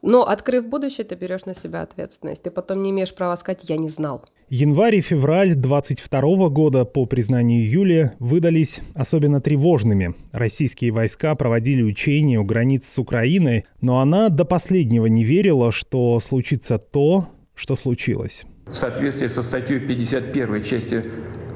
Но 0.03 0.27
открыв 0.27 0.69
будущее, 0.69 1.05
ты 1.05 1.15
берешь 1.15 1.45
на 1.45 1.55
себя 1.55 1.83
ответственность. 1.83 2.43
Ты 2.43 2.51
потом 2.51 2.83
не 2.83 2.91
имеешь 2.91 3.15
права 3.15 3.37
сказать 3.37 3.61
«я 3.69 3.77
не 3.77 3.89
знал». 3.89 4.25
Январь 4.51 4.97
и 4.97 5.01
февраль 5.03 5.55
22 5.55 6.49
года, 6.49 6.85
по 6.87 7.05
признанию 7.05 7.69
Юли, 7.69 8.13
выдались 8.19 8.81
особенно 8.95 9.43
тревожными. 9.43 10.15
Российские 10.33 10.91
войска 10.91 11.35
проводили 11.35 11.83
учения 11.83 12.39
у 12.39 12.45
границ 12.45 12.87
с 12.87 12.99
Украиной, 12.99 13.67
но 13.83 14.01
она 14.01 14.31
до 14.31 14.45
последнего 14.47 15.07
не 15.07 15.25
верила, 15.25 15.71
что 15.71 16.19
случится 16.21 16.79
то, 16.79 17.29
что 17.55 17.77
случилось. 17.77 18.45
В 18.67 18.73
соответствии 18.73 19.27
со 19.27 19.43
статьей 19.43 19.81
51 19.81 20.63
части 20.63 21.05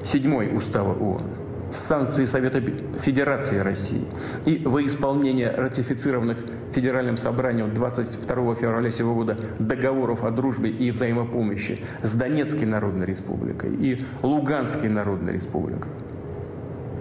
7 0.03 0.57
Устава 0.57 0.93
ООН 0.93 1.52
санкции 1.73 2.25
Совета 2.25 2.61
Федерации 3.01 3.59
России 3.59 4.05
и 4.47 4.63
во 4.65 4.85
исполнение 4.85 5.51
ратифицированных 5.51 6.39
Федеральным 6.73 7.17
собранием 7.17 7.73
22 7.75 8.55
февраля 8.55 8.91
сего 8.91 9.15
года 9.15 9.37
договоров 9.59 10.25
о 10.25 10.31
дружбе 10.31 10.71
и 10.71 10.91
взаимопомощи 10.91 11.81
с 12.03 12.15
Донецкой 12.15 12.67
Народной 12.67 13.07
Республикой 13.07 13.75
и 13.75 14.05
Луганской 14.23 14.89
Народной 14.89 15.35
Республикой 15.35 15.91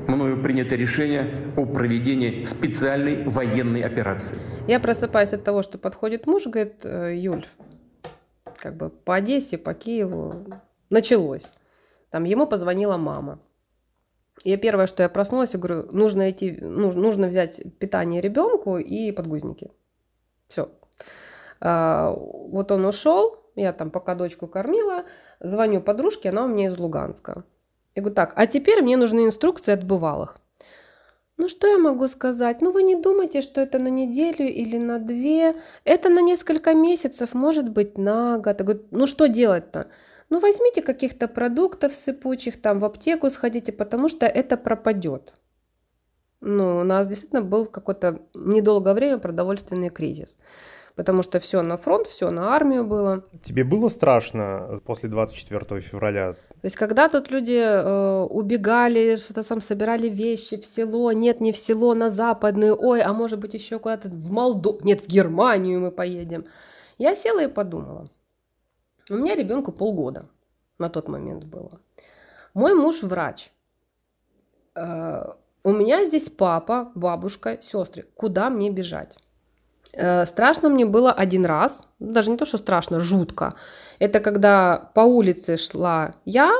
мною 0.07 0.41
принято 0.41 0.75
решение 0.75 1.53
о 1.55 1.65
проведении 1.65 2.43
специальной 2.43 3.23
военной 3.23 3.81
операции. 3.81 4.37
Я 4.67 4.79
просыпаюсь 4.79 5.33
от 5.33 5.43
того, 5.43 5.63
что 5.63 5.77
подходит 5.77 6.27
муж, 6.27 6.45
говорит, 6.45 6.83
«Э, 6.83 7.13
Юль, 7.15 7.45
как 8.57 8.75
бы 8.75 8.89
по 8.89 9.15
Одессе, 9.15 9.57
по 9.57 9.73
Киеву 9.73 10.45
началось. 10.89 11.49
Там 12.09 12.25
ему 12.25 12.45
позвонила 12.45 12.97
мама. 12.97 13.39
Я 14.43 14.57
первое, 14.57 14.87
что 14.87 15.03
я 15.03 15.09
проснулась, 15.09 15.53
я 15.53 15.59
говорю, 15.59 15.87
нужно 15.91 16.31
идти, 16.31 16.51
нужно, 16.51 17.01
нужно 17.01 17.27
взять 17.27 17.61
питание 17.79 18.21
ребенку 18.21 18.77
и 18.77 19.11
подгузники. 19.11 19.71
Все. 20.47 20.69
А, 21.59 22.11
вот 22.13 22.71
он 22.71 22.85
ушел, 22.85 23.43
я 23.55 23.73
там 23.73 23.91
пока 23.91 24.15
дочку 24.15 24.47
кормила, 24.47 25.05
звоню 25.39 25.81
подружке, 25.81 26.29
она 26.29 26.45
у 26.45 26.47
меня 26.47 26.67
из 26.67 26.77
Луганска. 26.77 27.43
Я 27.95 28.01
говорю, 28.01 28.15
так, 28.15 28.33
а 28.35 28.47
теперь 28.47 28.81
мне 28.81 28.97
нужны 28.97 29.25
инструкции 29.25 29.73
от 29.73 29.83
бывалых. 29.83 30.37
Ну 31.37 31.47
что 31.47 31.67
я 31.67 31.77
могу 31.77 32.07
сказать? 32.07 32.61
Ну 32.61 32.71
вы 32.71 32.83
не 32.83 32.95
думайте, 32.95 33.41
что 33.41 33.61
это 33.61 33.79
на 33.79 33.87
неделю 33.87 34.47
или 34.47 34.77
на 34.77 34.99
две. 34.99 35.55
Это 35.83 36.09
на 36.09 36.21
несколько 36.21 36.73
месяцев, 36.73 37.33
может 37.33 37.69
быть 37.69 37.97
на 37.97 38.37
год. 38.37 38.59
Я 38.59 38.65
говорю, 38.65 38.83
ну 38.91 39.07
что 39.07 39.27
делать-то? 39.27 39.87
Ну, 40.31 40.39
возьмите 40.39 40.81
каких-то 40.81 41.27
продуктов 41.27 41.93
сыпучих, 41.93 42.61
там 42.61 42.79
в 42.79 42.85
аптеку 42.85 43.29
сходите, 43.29 43.73
потому 43.73 44.07
что 44.07 44.25
это 44.25 44.55
пропадет. 44.55 45.33
Ну, 46.39 46.79
у 46.79 46.83
нас 46.83 47.09
действительно 47.09 47.41
был 47.41 47.65
какое-то 47.65 48.21
недолгое 48.33 48.93
время 48.93 49.17
продовольственный 49.17 49.89
кризис. 49.89 50.37
Потому 50.95 51.21
что 51.21 51.39
все 51.39 51.61
на 51.61 51.75
фронт, 51.75 52.07
все 52.07 52.31
на 52.31 52.55
армию 52.55 52.85
было. 52.85 53.25
Тебе 53.43 53.65
было 53.65 53.89
страшно 53.89 54.79
после 54.85 55.09
24 55.09 55.81
февраля? 55.81 56.33
То 56.33 56.65
есть, 56.65 56.77
когда 56.77 57.09
тут 57.09 57.29
люди 57.29 57.59
э, 57.59 58.21
убегали, 58.23 59.17
что-то 59.17 59.43
сам 59.43 59.59
собирали 59.59 60.07
вещи 60.07 60.55
в 60.55 60.65
село, 60.65 61.11
нет, 61.11 61.41
не 61.41 61.51
в 61.51 61.57
село, 61.57 61.93
на 61.93 62.09
западную, 62.09 62.77
ой, 62.79 63.01
а 63.01 63.11
может 63.11 63.39
быть 63.39 63.53
еще 63.53 63.79
куда-то 63.79 64.07
в 64.07 64.31
Молдову, 64.31 64.79
нет, 64.83 65.01
в 65.01 65.07
Германию 65.09 65.81
мы 65.81 65.91
поедем. 65.91 66.45
Я 66.97 67.15
села 67.15 67.43
и 67.43 67.47
подумала. 67.47 68.07
У 69.11 69.15
меня 69.15 69.35
ребенку 69.35 69.73
полгода 69.73 70.29
на 70.79 70.87
тот 70.89 71.09
момент 71.09 71.43
было. 71.43 71.81
Мой 72.53 72.73
муж 72.75 73.03
врач. 73.03 73.51
Э, 74.73 75.33
у 75.63 75.71
меня 75.73 76.05
здесь 76.05 76.29
папа, 76.29 76.91
бабушка, 76.95 77.59
сестры. 77.61 78.05
Куда 78.15 78.49
мне 78.49 78.69
бежать? 78.69 79.17
Э, 79.91 80.25
страшно 80.25 80.69
мне 80.69 80.85
было 80.85 81.11
один 81.11 81.45
раз, 81.45 81.83
даже 81.99 82.31
не 82.31 82.37
то, 82.37 82.45
что 82.45 82.57
страшно, 82.57 83.01
жутко. 83.01 83.53
Это 83.99 84.21
когда 84.21 84.89
по 84.95 85.01
улице 85.01 85.57
шла 85.57 86.15
я, 86.23 86.53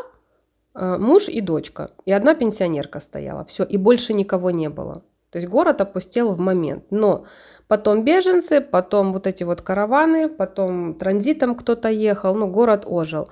э, 0.75 0.97
муж 0.97 1.29
и 1.29 1.39
дочка, 1.39 1.91
и 2.05 2.11
одна 2.11 2.35
пенсионерка 2.35 2.99
стояла. 2.99 3.45
Все, 3.45 3.63
и 3.63 3.77
больше 3.77 4.11
никого 4.11 4.51
не 4.51 4.69
было. 4.69 5.03
То 5.29 5.37
есть 5.37 5.47
город 5.47 5.79
опустел 5.79 6.33
в 6.33 6.41
момент. 6.41 6.83
Но 6.89 7.23
Потом 7.71 8.03
беженцы, 8.03 8.60
потом 8.60 9.13
вот 9.13 9.27
эти 9.27 9.45
вот 9.45 9.62
караваны, 9.62 10.27
потом 10.27 10.93
транзитом 10.93 11.55
кто-то 11.55 11.88
ехал, 11.88 12.36
ну, 12.36 12.47
город 12.47 12.84
ожил. 12.86 13.29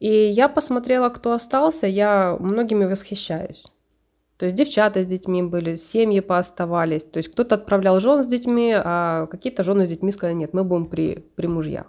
И 0.00 0.08
я 0.10 0.48
посмотрела, 0.48 1.10
кто 1.10 1.32
остался, 1.32 1.86
я 1.86 2.38
многими 2.40 2.86
восхищаюсь. 2.86 3.66
То 4.38 4.46
есть 4.46 4.56
девчата 4.56 5.02
с 5.02 5.06
детьми 5.06 5.42
были, 5.42 5.74
семьи 5.74 6.20
пооставались. 6.20 7.04
То 7.04 7.18
есть 7.18 7.30
кто-то 7.32 7.56
отправлял 7.56 8.00
жен 8.00 8.22
с 8.22 8.26
детьми, 8.26 8.72
а 8.74 9.26
какие-то 9.26 9.62
жены 9.62 9.84
с 9.84 9.90
детьми 9.90 10.10
сказали, 10.10 10.36
нет, 10.36 10.54
мы 10.54 10.64
будем 10.64 10.86
при, 10.86 11.26
при 11.36 11.46
мужьях. 11.46 11.84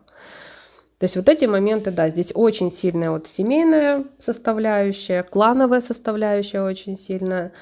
То 0.97 1.05
есть 1.05 1.15
вот 1.15 1.29
эти 1.29 1.45
моменты, 1.45 1.89
да, 1.91 2.09
здесь 2.09 2.33
очень 2.35 2.69
сильная 2.69 3.11
вот 3.11 3.27
семейная 3.27 4.03
составляющая, 4.19 5.23
клановая 5.23 5.79
составляющая 5.79 6.63
очень 6.63 6.97
сильная. 6.97 7.53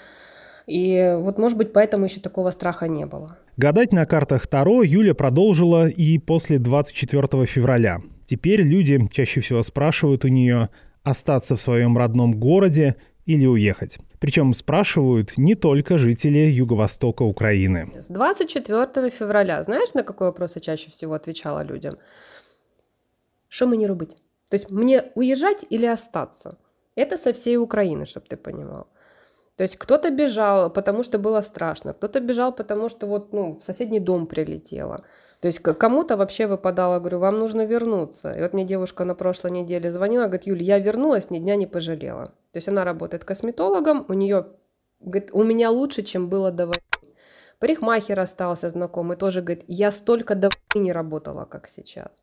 И 0.66 1.16
вот, 1.20 1.38
может 1.38 1.60
быть, 1.60 1.74
поэтому 1.74 2.06
еще 2.06 2.22
такого 2.22 2.50
страха 2.50 2.88
не 2.88 3.06
было. 3.06 3.38
Гадать 3.62 3.94
на 3.94 4.08
картах 4.08 4.48
Таро 4.48 4.82
Юля 4.82 5.14
продолжила 5.14 5.88
и 5.88 6.18
после 6.18 6.58
24 6.58 7.46
февраля. 7.46 8.02
Теперь 8.26 8.64
люди 8.64 9.08
чаще 9.14 9.40
всего 9.40 9.62
спрашивают 9.62 10.26
у 10.26 10.30
нее 10.30 10.70
остаться 11.04 11.56
в 11.56 11.62
своем 11.62 11.96
родном 11.96 12.40
городе 12.40 12.96
или 13.28 13.46
уехать. 13.46 14.00
Причем 14.20 14.56
спрашивают 14.56 15.38
не 15.38 15.54
только 15.54 16.00
жители 16.00 16.40
юго-востока 16.50 17.22
Украины. 17.22 17.92
С 18.00 18.08
24 18.08 19.12
февраля, 19.12 19.62
знаешь, 19.62 19.94
на 19.94 20.02
какой 20.02 20.30
вопрос 20.30 20.56
я 20.56 20.62
чаще 20.62 20.90
всего 20.90 21.14
отвечала 21.14 21.64
людям? 21.64 22.00
Что 23.48 23.68
мне 23.68 23.86
робить? 23.86 24.16
То 24.50 24.56
есть 24.56 24.72
мне 24.72 25.04
уезжать 25.14 25.68
или 25.70 25.86
остаться? 25.86 26.58
Это 26.96 27.16
со 27.16 27.32
всей 27.32 27.58
Украины, 27.58 28.08
чтобы 28.08 28.26
ты 28.28 28.38
понимал. 28.38 28.88
То 29.58 29.64
есть 29.64 29.76
кто-то 29.76 30.10
бежал, 30.10 30.70
потому 30.72 31.04
что 31.04 31.20
было 31.20 31.42
страшно, 31.42 31.94
кто-то 31.94 32.20
бежал, 32.20 32.52
потому 32.52 32.90
что 32.90 33.06
вот, 33.08 33.34
ну, 33.34 33.56
в 33.56 33.64
соседний 33.64 34.00
дом 34.00 34.26
прилетело. 34.26 35.04
То 35.42 35.48
есть 35.48 35.60
кому-то 35.60 36.18
вообще 36.18 36.46
выпадало, 36.46 37.00
говорю, 37.00 37.20
вам 37.20 37.40
нужно 37.40 37.66
вернуться. 37.66 38.32
И 38.32 38.42
вот 38.42 38.54
мне 38.54 38.64
девушка 38.64 39.06
на 39.06 39.16
прошлой 39.16 39.52
неделе 39.52 39.92
звонила, 39.92 40.26
говорит, 40.26 40.46
Юль, 40.46 40.62
я 40.62 40.78
вернулась, 40.78 41.32
ни 41.32 41.40
дня 41.40 41.56
не 41.56 41.66
пожалела. 41.66 42.28
То 42.52 42.58
есть 42.58 42.68
она 42.68 42.84
работает 42.84 43.26
косметологом, 43.26 44.06
у 44.08 44.14
нее, 44.14 44.46
говорит, 45.00 45.32
у 45.34 45.44
меня 45.44 45.72
лучше, 45.72 46.04
чем 46.04 46.30
было 46.30 46.52
до 46.52 46.68
войны. 46.68 47.16
Парикмахер 47.60 48.20
остался 48.20 48.70
знакомый, 48.70 49.18
тоже 49.18 49.42
говорит, 49.42 49.64
я 49.68 49.92
столько 49.92 50.36
до 50.36 50.50
войны 50.50 50.86
не 50.86 50.92
работала, 50.92 51.46
как 51.46 51.68
сейчас. 51.68 52.22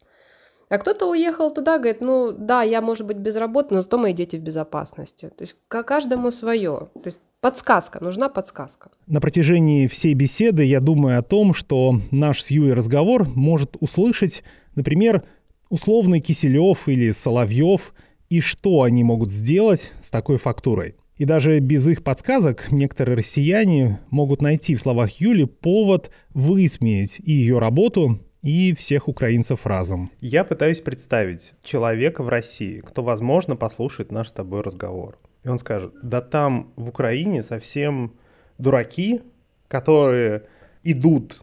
А 0.69 0.79
кто-то 0.79 1.11
уехал 1.11 1.53
туда, 1.53 1.79
говорит, 1.79 2.01
ну 2.01 2.33
да, 2.33 2.63
я, 2.63 2.81
может 2.81 3.07
быть, 3.07 3.17
без 3.17 3.37
работы, 3.37 3.75
но 3.75 3.81
зато 3.81 3.97
мои 3.99 4.13
дети 4.13 4.37
в 4.37 4.41
безопасности. 4.41 5.31
То 5.37 5.43
есть 5.43 5.57
каждому 5.69 6.31
свое. 6.31 6.89
То 6.95 7.07
есть 7.07 7.21
подсказка, 7.41 8.03
нужна 8.03 8.29
подсказка. 8.29 8.91
На 9.07 9.21
протяжении 9.21 9.87
всей 9.87 10.15
беседы 10.15 10.65
я 10.65 10.81
думаю 10.81 11.19
о 11.19 11.23
том, 11.23 11.55
что 11.55 12.01
наш 12.11 12.43
с 12.43 12.51
Юлей 12.51 12.75
разговор 12.75 13.27
может 13.27 13.77
услышать, 13.81 14.43
например, 14.75 15.25
условный 15.71 16.21
Киселев 16.21 16.89
или 16.89 17.11
Соловьев, 17.13 17.95
и 18.29 18.41
что 18.41 18.83
они 18.83 19.05
могут 19.05 19.33
сделать 19.33 19.91
с 20.03 20.11
такой 20.11 20.37
фактурой. 20.37 20.97
И 21.17 21.25
даже 21.25 21.59
без 21.59 21.87
их 21.89 22.05
подсказок 22.05 22.71
некоторые 22.71 23.17
россияне 23.17 24.01
могут 24.11 24.41
найти 24.41 24.77
в 24.77 24.81
словах 24.81 25.13
Юли 25.21 25.47
повод 25.47 26.11
высмеять 26.33 27.19
и 27.19 27.33
ее 27.33 27.59
работу, 27.59 28.21
и 28.43 28.75
всех 28.75 29.09
украинцев 29.09 29.67
разом. 29.67 30.11
Я 30.21 30.45
пытаюсь 30.45 30.81
представить 30.81 31.55
человека 31.63 32.23
в 32.23 32.29
России, 32.29 32.81
кто, 32.81 33.03
возможно, 33.03 33.57
послушает 33.57 34.13
наш 34.13 34.29
с 34.29 34.33
тобой 34.33 34.61
разговор. 34.63 35.19
И 35.45 35.49
он 35.49 35.59
скажет, 35.59 35.93
да 36.03 36.21
там 36.21 36.73
в 36.77 36.89
Украине 36.89 37.43
совсем 37.43 38.15
дураки, 38.59 39.23
которые 39.69 40.45
идут 40.83 41.43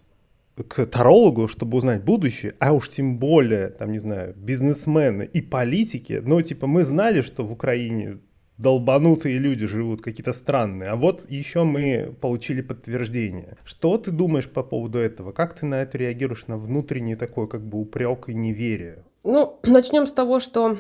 к 0.56 0.86
тарологу, 0.86 1.48
чтобы 1.48 1.78
узнать 1.78 2.04
будущее, 2.04 2.56
а 2.60 2.72
уж 2.72 2.90
тем 2.90 3.18
более, 3.18 3.70
там, 3.70 3.92
не 3.92 4.00
знаю, 4.00 4.34
бизнесмены 4.38 5.24
и 5.24 5.42
политики, 5.42 6.22
ну, 6.24 6.42
типа, 6.42 6.66
мы 6.66 6.86
знали, 6.86 7.22
что 7.22 7.44
в 7.44 7.52
Украине 7.52 8.20
долбанутые 8.58 9.38
люди 9.38 9.68
живут, 9.68 10.02
какие-то 10.02 10.34
странные. 10.34 10.90
А 10.90 10.96
вот 10.96 11.30
еще 11.30 11.64
мы 11.64 12.16
получили 12.22 12.62
подтверждение. 12.62 13.58
Что 13.66 13.98
ты 13.98 14.12
думаешь 14.12 14.50
по 14.50 14.64
поводу 14.64 14.98
этого? 14.98 15.32
Как 15.32 15.54
ты 15.60 15.66
на 15.66 15.82
это 15.82 15.98
реагируешь, 15.98 16.48
на 16.48 16.58
внутренний 16.58 17.16
такой 17.16 17.48
как 17.48 17.62
бы 17.62 17.80
упрек 17.80 18.30
и 18.30 18.34
неверие? 18.34 19.04
Ну, 19.24 19.60
начнем 19.64 20.08
с 20.08 20.12
того, 20.12 20.40
что 20.40 20.78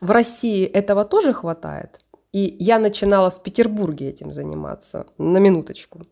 В 0.00 0.10
России 0.10 0.64
этого 0.64 1.04
тоже 1.04 1.32
хватает. 1.32 2.00
И 2.32 2.56
я 2.60 2.78
начинала 2.78 3.30
в 3.30 3.42
Петербурге 3.42 4.10
этим 4.10 4.32
заниматься, 4.32 5.06
на 5.18 5.38
минуточку. 5.38 6.02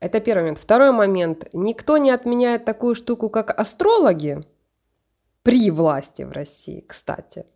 Это 0.00 0.20
первый 0.20 0.42
момент. 0.42 0.58
Второй 0.58 0.92
момент. 0.92 1.48
Никто 1.52 1.98
не 1.98 2.10
отменяет 2.10 2.64
такую 2.64 2.94
штуку, 2.94 3.30
как 3.30 3.58
астрологи 3.58 4.44
при 5.42 5.70
власти 5.70 6.22
в 6.22 6.30
России, 6.30 6.84
кстати. 6.86 7.46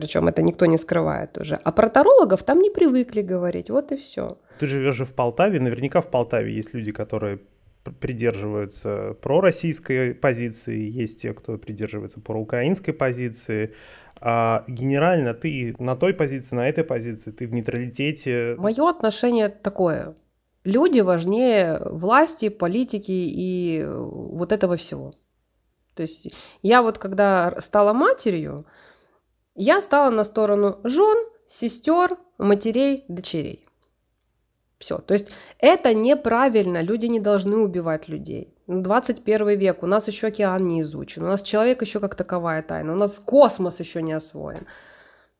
Причем 0.00 0.28
это 0.28 0.40
никто 0.40 0.64
не 0.64 0.78
скрывает 0.78 1.36
уже. 1.36 1.56
А 1.62 1.72
про 1.72 1.90
тарологов 1.90 2.42
там 2.42 2.60
не 2.60 2.70
привыкли 2.70 3.20
говорить. 3.20 3.68
Вот 3.68 3.92
и 3.92 3.96
все. 3.96 4.38
Ты 4.58 4.66
живешь 4.66 4.96
же 4.96 5.04
в 5.04 5.12
Полтаве. 5.12 5.60
Наверняка 5.60 6.00
в 6.00 6.10
Полтаве 6.10 6.54
есть 6.54 6.72
люди, 6.72 6.90
которые 6.90 7.38
придерживаются 8.00 9.14
пророссийской 9.20 10.14
позиции, 10.14 10.90
есть 11.02 11.20
те, 11.20 11.34
кто 11.34 11.58
придерживается 11.58 12.20
проукраинской 12.20 12.94
позиции. 12.94 13.74
А 14.22 14.64
генерально 14.68 15.34
ты 15.34 15.74
на 15.78 15.96
той 15.96 16.14
позиции, 16.14 16.54
на 16.54 16.66
этой 16.66 16.84
позиции, 16.84 17.30
ты 17.30 17.46
в 17.46 17.52
нейтралитете. 17.52 18.54
Мое 18.56 18.88
отношение 18.88 19.50
такое. 19.50 20.14
Люди 20.64 21.00
важнее 21.00 21.78
власти, 21.84 22.48
политики 22.48 23.12
и 23.12 23.84
вот 23.86 24.52
этого 24.52 24.76
всего. 24.76 25.12
То 25.94 26.02
есть 26.02 26.32
я 26.62 26.80
вот 26.80 26.96
когда 26.96 27.60
стала 27.60 27.92
матерью, 27.92 28.64
я 29.62 29.80
стала 29.82 30.10
на 30.10 30.24
сторону 30.24 30.80
жен, 30.84 31.18
сестер, 31.46 32.16
матерей, 32.38 33.04
дочерей. 33.08 33.66
Все. 34.78 34.98
То 34.98 35.12
есть 35.12 35.30
это 35.58 35.92
неправильно. 35.92 36.80
Люди 36.80 37.06
не 37.06 37.20
должны 37.20 37.58
убивать 37.58 38.08
людей. 38.08 38.54
21 38.66 39.58
век, 39.58 39.82
у 39.82 39.86
нас 39.86 40.08
еще 40.08 40.28
океан 40.28 40.66
не 40.66 40.80
изучен, 40.80 41.24
у 41.24 41.26
нас 41.26 41.42
человек 41.42 41.82
еще 41.82 41.98
как 41.98 42.14
таковая 42.14 42.62
тайна, 42.62 42.92
у 42.92 42.96
нас 42.96 43.18
космос 43.18 43.80
еще 43.80 44.00
не 44.00 44.12
освоен. 44.12 44.66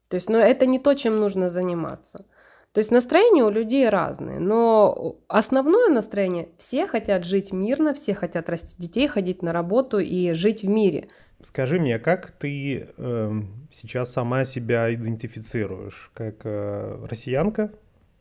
То 0.08 0.16
есть, 0.16 0.28
но 0.28 0.38
это 0.38 0.66
не 0.66 0.80
то, 0.80 0.94
чем 0.94 1.20
нужно 1.20 1.48
заниматься. 1.48 2.26
То 2.72 2.78
есть 2.78 2.90
настроения 2.90 3.44
у 3.44 3.50
людей 3.50 3.88
разные, 3.88 4.40
но 4.40 5.16
основное 5.28 5.88
настроение– 5.88 6.50
все 6.58 6.86
хотят 6.86 7.24
жить 7.24 7.52
мирно, 7.52 7.94
все 7.94 8.14
хотят 8.14 8.48
расти 8.50 8.76
детей, 8.76 9.08
ходить 9.08 9.42
на 9.42 9.52
работу 9.52 9.98
и 9.98 10.32
жить 10.32 10.62
в 10.62 10.68
мире. 10.68 11.08
Скажи 11.42 11.80
мне, 11.80 11.98
как 11.98 12.32
ты 12.32 12.88
э, 12.96 13.32
сейчас 13.70 14.12
сама 14.12 14.44
себя 14.44 14.92
идентифицируешь? 14.92 16.10
Как 16.12 16.44
э, 16.44 17.06
россиянка, 17.08 17.72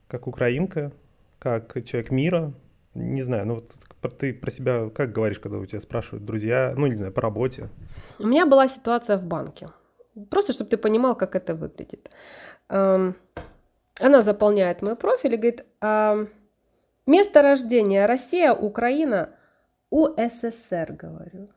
как 0.08 0.28
украинка, 0.28 0.92
как 1.38 1.74
человек 1.86 2.12
мира? 2.12 2.54
Не 2.94 3.22
знаю, 3.22 3.46
ну 3.46 3.54
вот 3.56 4.18
ты 4.18 4.34
про 4.34 4.52
себя 4.52 4.90
как 4.90 5.12
говоришь, 5.12 5.40
когда 5.40 5.58
у 5.58 5.66
тебя 5.66 5.82
спрашивают 5.82 6.26
друзья, 6.26 6.74
ну 6.78 6.88
не 6.88 6.96
знаю, 6.96 7.12
по 7.12 7.22
работе? 7.22 7.70
У 8.20 8.28
меня 8.28 8.46
была 8.46 8.68
ситуация 8.68 9.18
в 9.18 9.26
банке. 9.26 9.70
Просто, 10.30 10.54
чтобы 10.54 10.70
ты 10.70 10.78
понимал, 10.78 11.16
как 11.16 11.36
это 11.36 11.56
выглядит. 11.56 12.10
Эм, 12.70 13.16
она 14.00 14.22
заполняет 14.22 14.82
мой 14.82 14.96
профиль 14.96 15.34
и 15.34 15.38
говорит, 15.38 15.66
а, 15.82 16.26
место 17.06 17.42
рождения 17.42 18.06
Россия, 18.06 18.54
Украина, 18.54 19.30
УССР, 19.90 20.94
говорю. 20.94 21.50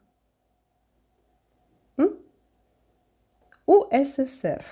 УССР. 3.72 4.62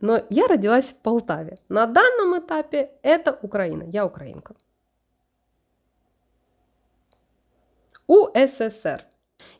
Но 0.00 0.22
я 0.30 0.46
родилась 0.48 0.92
в 0.92 0.96
Полтаве. 0.96 1.58
На 1.68 1.86
данном 1.86 2.38
этапе 2.38 2.90
это 3.02 3.38
Украина. 3.42 3.84
Я 3.84 4.06
украинка. 4.06 4.54
УССР. 8.06 9.04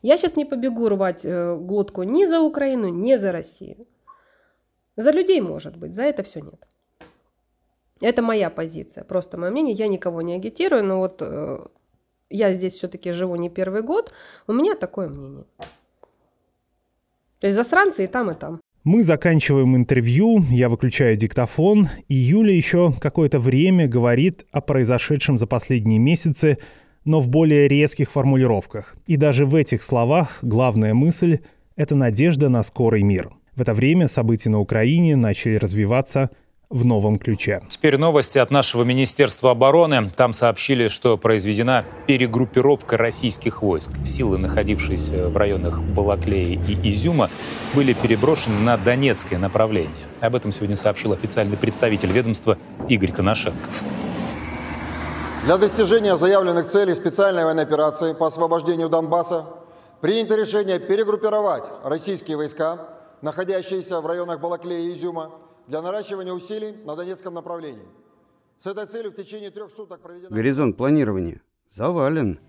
Я 0.01 0.17
сейчас 0.17 0.35
не 0.35 0.45
побегу 0.45 0.89
рвать 0.89 1.23
э, 1.23 1.55
глотку 1.55 2.03
ни 2.03 2.25
за 2.25 2.41
Украину, 2.41 2.89
ни 2.89 3.15
за 3.15 3.31
Россию. 3.31 3.87
За 4.97 5.11
людей, 5.11 5.39
может 5.39 5.77
быть, 5.77 5.93
за 5.93 6.03
это 6.03 6.23
все 6.23 6.41
нет. 6.41 6.67
Это 8.01 8.21
моя 8.21 8.49
позиция, 8.49 9.03
просто 9.03 9.37
мое 9.37 9.51
мнение. 9.51 9.73
Я 9.73 9.87
никого 9.87 10.21
не 10.21 10.33
агитирую, 10.33 10.83
но 10.83 10.99
вот 10.99 11.21
э, 11.21 11.65
я 12.29 12.51
здесь 12.53 12.73
все-таки 12.73 13.11
живу 13.11 13.35
не 13.35 13.49
первый 13.49 13.81
год. 13.81 14.13
У 14.47 14.53
меня 14.53 14.75
такое 14.75 15.07
мнение. 15.07 15.45
То 17.39 17.47
есть 17.47 17.55
засранцы 17.55 18.03
и 18.03 18.07
там, 18.07 18.31
и 18.31 18.33
там. 18.33 18.59
Мы 18.83 19.03
заканчиваем 19.03 19.75
интервью, 19.75 20.43
я 20.49 20.69
выключаю 20.69 21.15
диктофон, 21.15 21.89
и 22.07 22.15
Юля 22.15 22.53
еще 22.53 22.93
какое-то 22.99 23.39
время 23.39 23.87
говорит 23.87 24.45
о 24.51 24.61
произошедшем 24.61 25.37
за 25.37 25.47
последние 25.47 25.99
месяцы, 25.99 26.57
но 27.05 27.19
в 27.19 27.27
более 27.27 27.67
резких 27.67 28.11
формулировках. 28.11 28.95
И 29.05 29.17
даже 29.17 29.45
в 29.45 29.55
этих 29.55 29.83
словах 29.83 30.39
главная 30.41 30.93
мысль– 30.93 31.39
это 31.75 31.95
надежда 31.95 32.49
на 32.49 32.63
скорый 32.63 33.03
мир. 33.03 33.31
В 33.55 33.61
это 33.61 33.73
время 33.73 34.07
события 34.07 34.49
на 34.49 34.59
Украине 34.59 35.15
начали 35.15 35.55
развиваться– 35.55 36.29
в 36.69 36.85
новом 36.85 37.17
ключе. 37.17 37.63
Теперь 37.67 37.97
новости 37.97 38.37
от 38.37 38.51
нашего 38.51 38.83
Министерства 38.83 39.51
обороны. 39.51 40.11
Там 40.15 40.33
сообщили, 40.33 40.87
что 40.87 41.17
произведена 41.17 41.83
перегруппировка 42.05 42.95
российских 42.95 43.63
войск. 43.63 43.91
Силы, 44.05 44.37
находившиеся 44.37 45.29
в 45.29 45.37
районах 45.37 45.79
Балаклеи 45.79 46.61
и 46.67 46.91
Изюма, 46.91 47.31
были 47.73 47.93
переброшены 47.93 48.59
на 48.59 48.77
Донецкое 48.77 49.39
направление. 49.39 50.07
Об 50.21 50.35
этом 50.35 50.51
сегодня 50.51 50.75
сообщил 50.75 51.11
официальный 51.11 51.57
представитель 51.57 52.11
ведомства 52.11 52.59
Игорь 52.87 53.13
Коношенков. 53.13 53.81
Для 55.45 55.57
достижения 55.57 56.17
заявленных 56.17 56.67
целей 56.67 56.93
специальной 56.93 57.45
военной 57.45 57.63
операции 57.63 58.13
по 58.13 58.27
освобождению 58.27 58.89
Донбасса 58.89 59.45
принято 60.01 60.35
решение 60.35 60.77
перегруппировать 60.77 61.63
российские 61.83 62.37
войска, 62.37 62.89
находящиеся 63.23 64.01
в 64.01 64.05
районах 64.05 64.39
Балаклеи 64.39 64.91
и 64.91 64.93
Изюма, 64.93 65.31
для 65.69 65.83
наращивания 65.83 66.33
усилий 66.33 66.73
на 66.83 66.95
Донецком 66.95 67.35
направлении. 67.35 67.85
С 68.57 68.65
этой 68.65 68.87
целью 68.87 69.11
в 69.11 69.15
течение 69.15 69.51
трех 69.51 69.69
суток 69.69 70.01
проведена... 70.01 70.35
Горизонт 70.35 70.75
планирования 70.75 71.41
завален. 71.69 72.39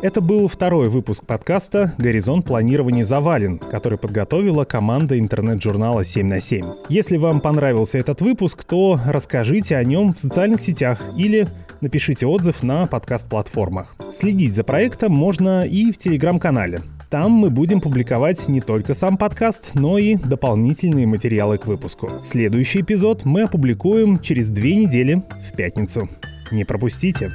Это 0.00 0.22
был 0.22 0.48
второй 0.48 0.88
выпуск 0.88 1.26
подкаста 1.26 1.94
«Горизонт 1.98 2.46
планирования 2.46 3.04
завален», 3.04 3.58
который 3.58 3.98
подготовила 3.98 4.64
команда 4.64 5.18
интернет-журнала 5.18 6.02
7 6.02 6.26
на 6.26 6.40
7. 6.40 6.66
Если 6.88 7.18
вам 7.18 7.42
понравился 7.42 7.98
этот 7.98 8.22
выпуск, 8.22 8.64
то 8.64 8.98
расскажите 9.04 9.76
о 9.76 9.84
нем 9.84 10.14
в 10.14 10.18
социальных 10.18 10.62
сетях 10.62 11.02
или 11.18 11.46
напишите 11.82 12.24
отзыв 12.26 12.62
на 12.62 12.86
подкаст-платформах. 12.86 13.94
Следить 14.14 14.54
за 14.54 14.64
проектом 14.64 15.12
можно 15.12 15.66
и 15.66 15.92
в 15.92 15.98
телеграм-канале. 15.98 16.80
Там 17.10 17.32
мы 17.32 17.50
будем 17.50 17.80
публиковать 17.80 18.46
не 18.46 18.60
только 18.60 18.94
сам 18.94 19.16
подкаст, 19.16 19.72
но 19.74 19.98
и 19.98 20.14
дополнительные 20.14 21.08
материалы 21.08 21.58
к 21.58 21.66
выпуску. 21.66 22.08
Следующий 22.24 22.82
эпизод 22.82 23.24
мы 23.24 23.42
опубликуем 23.42 24.20
через 24.20 24.48
две 24.48 24.76
недели 24.76 25.24
в 25.42 25.56
пятницу. 25.56 26.08
Не 26.52 26.64
пропустите! 26.64 27.32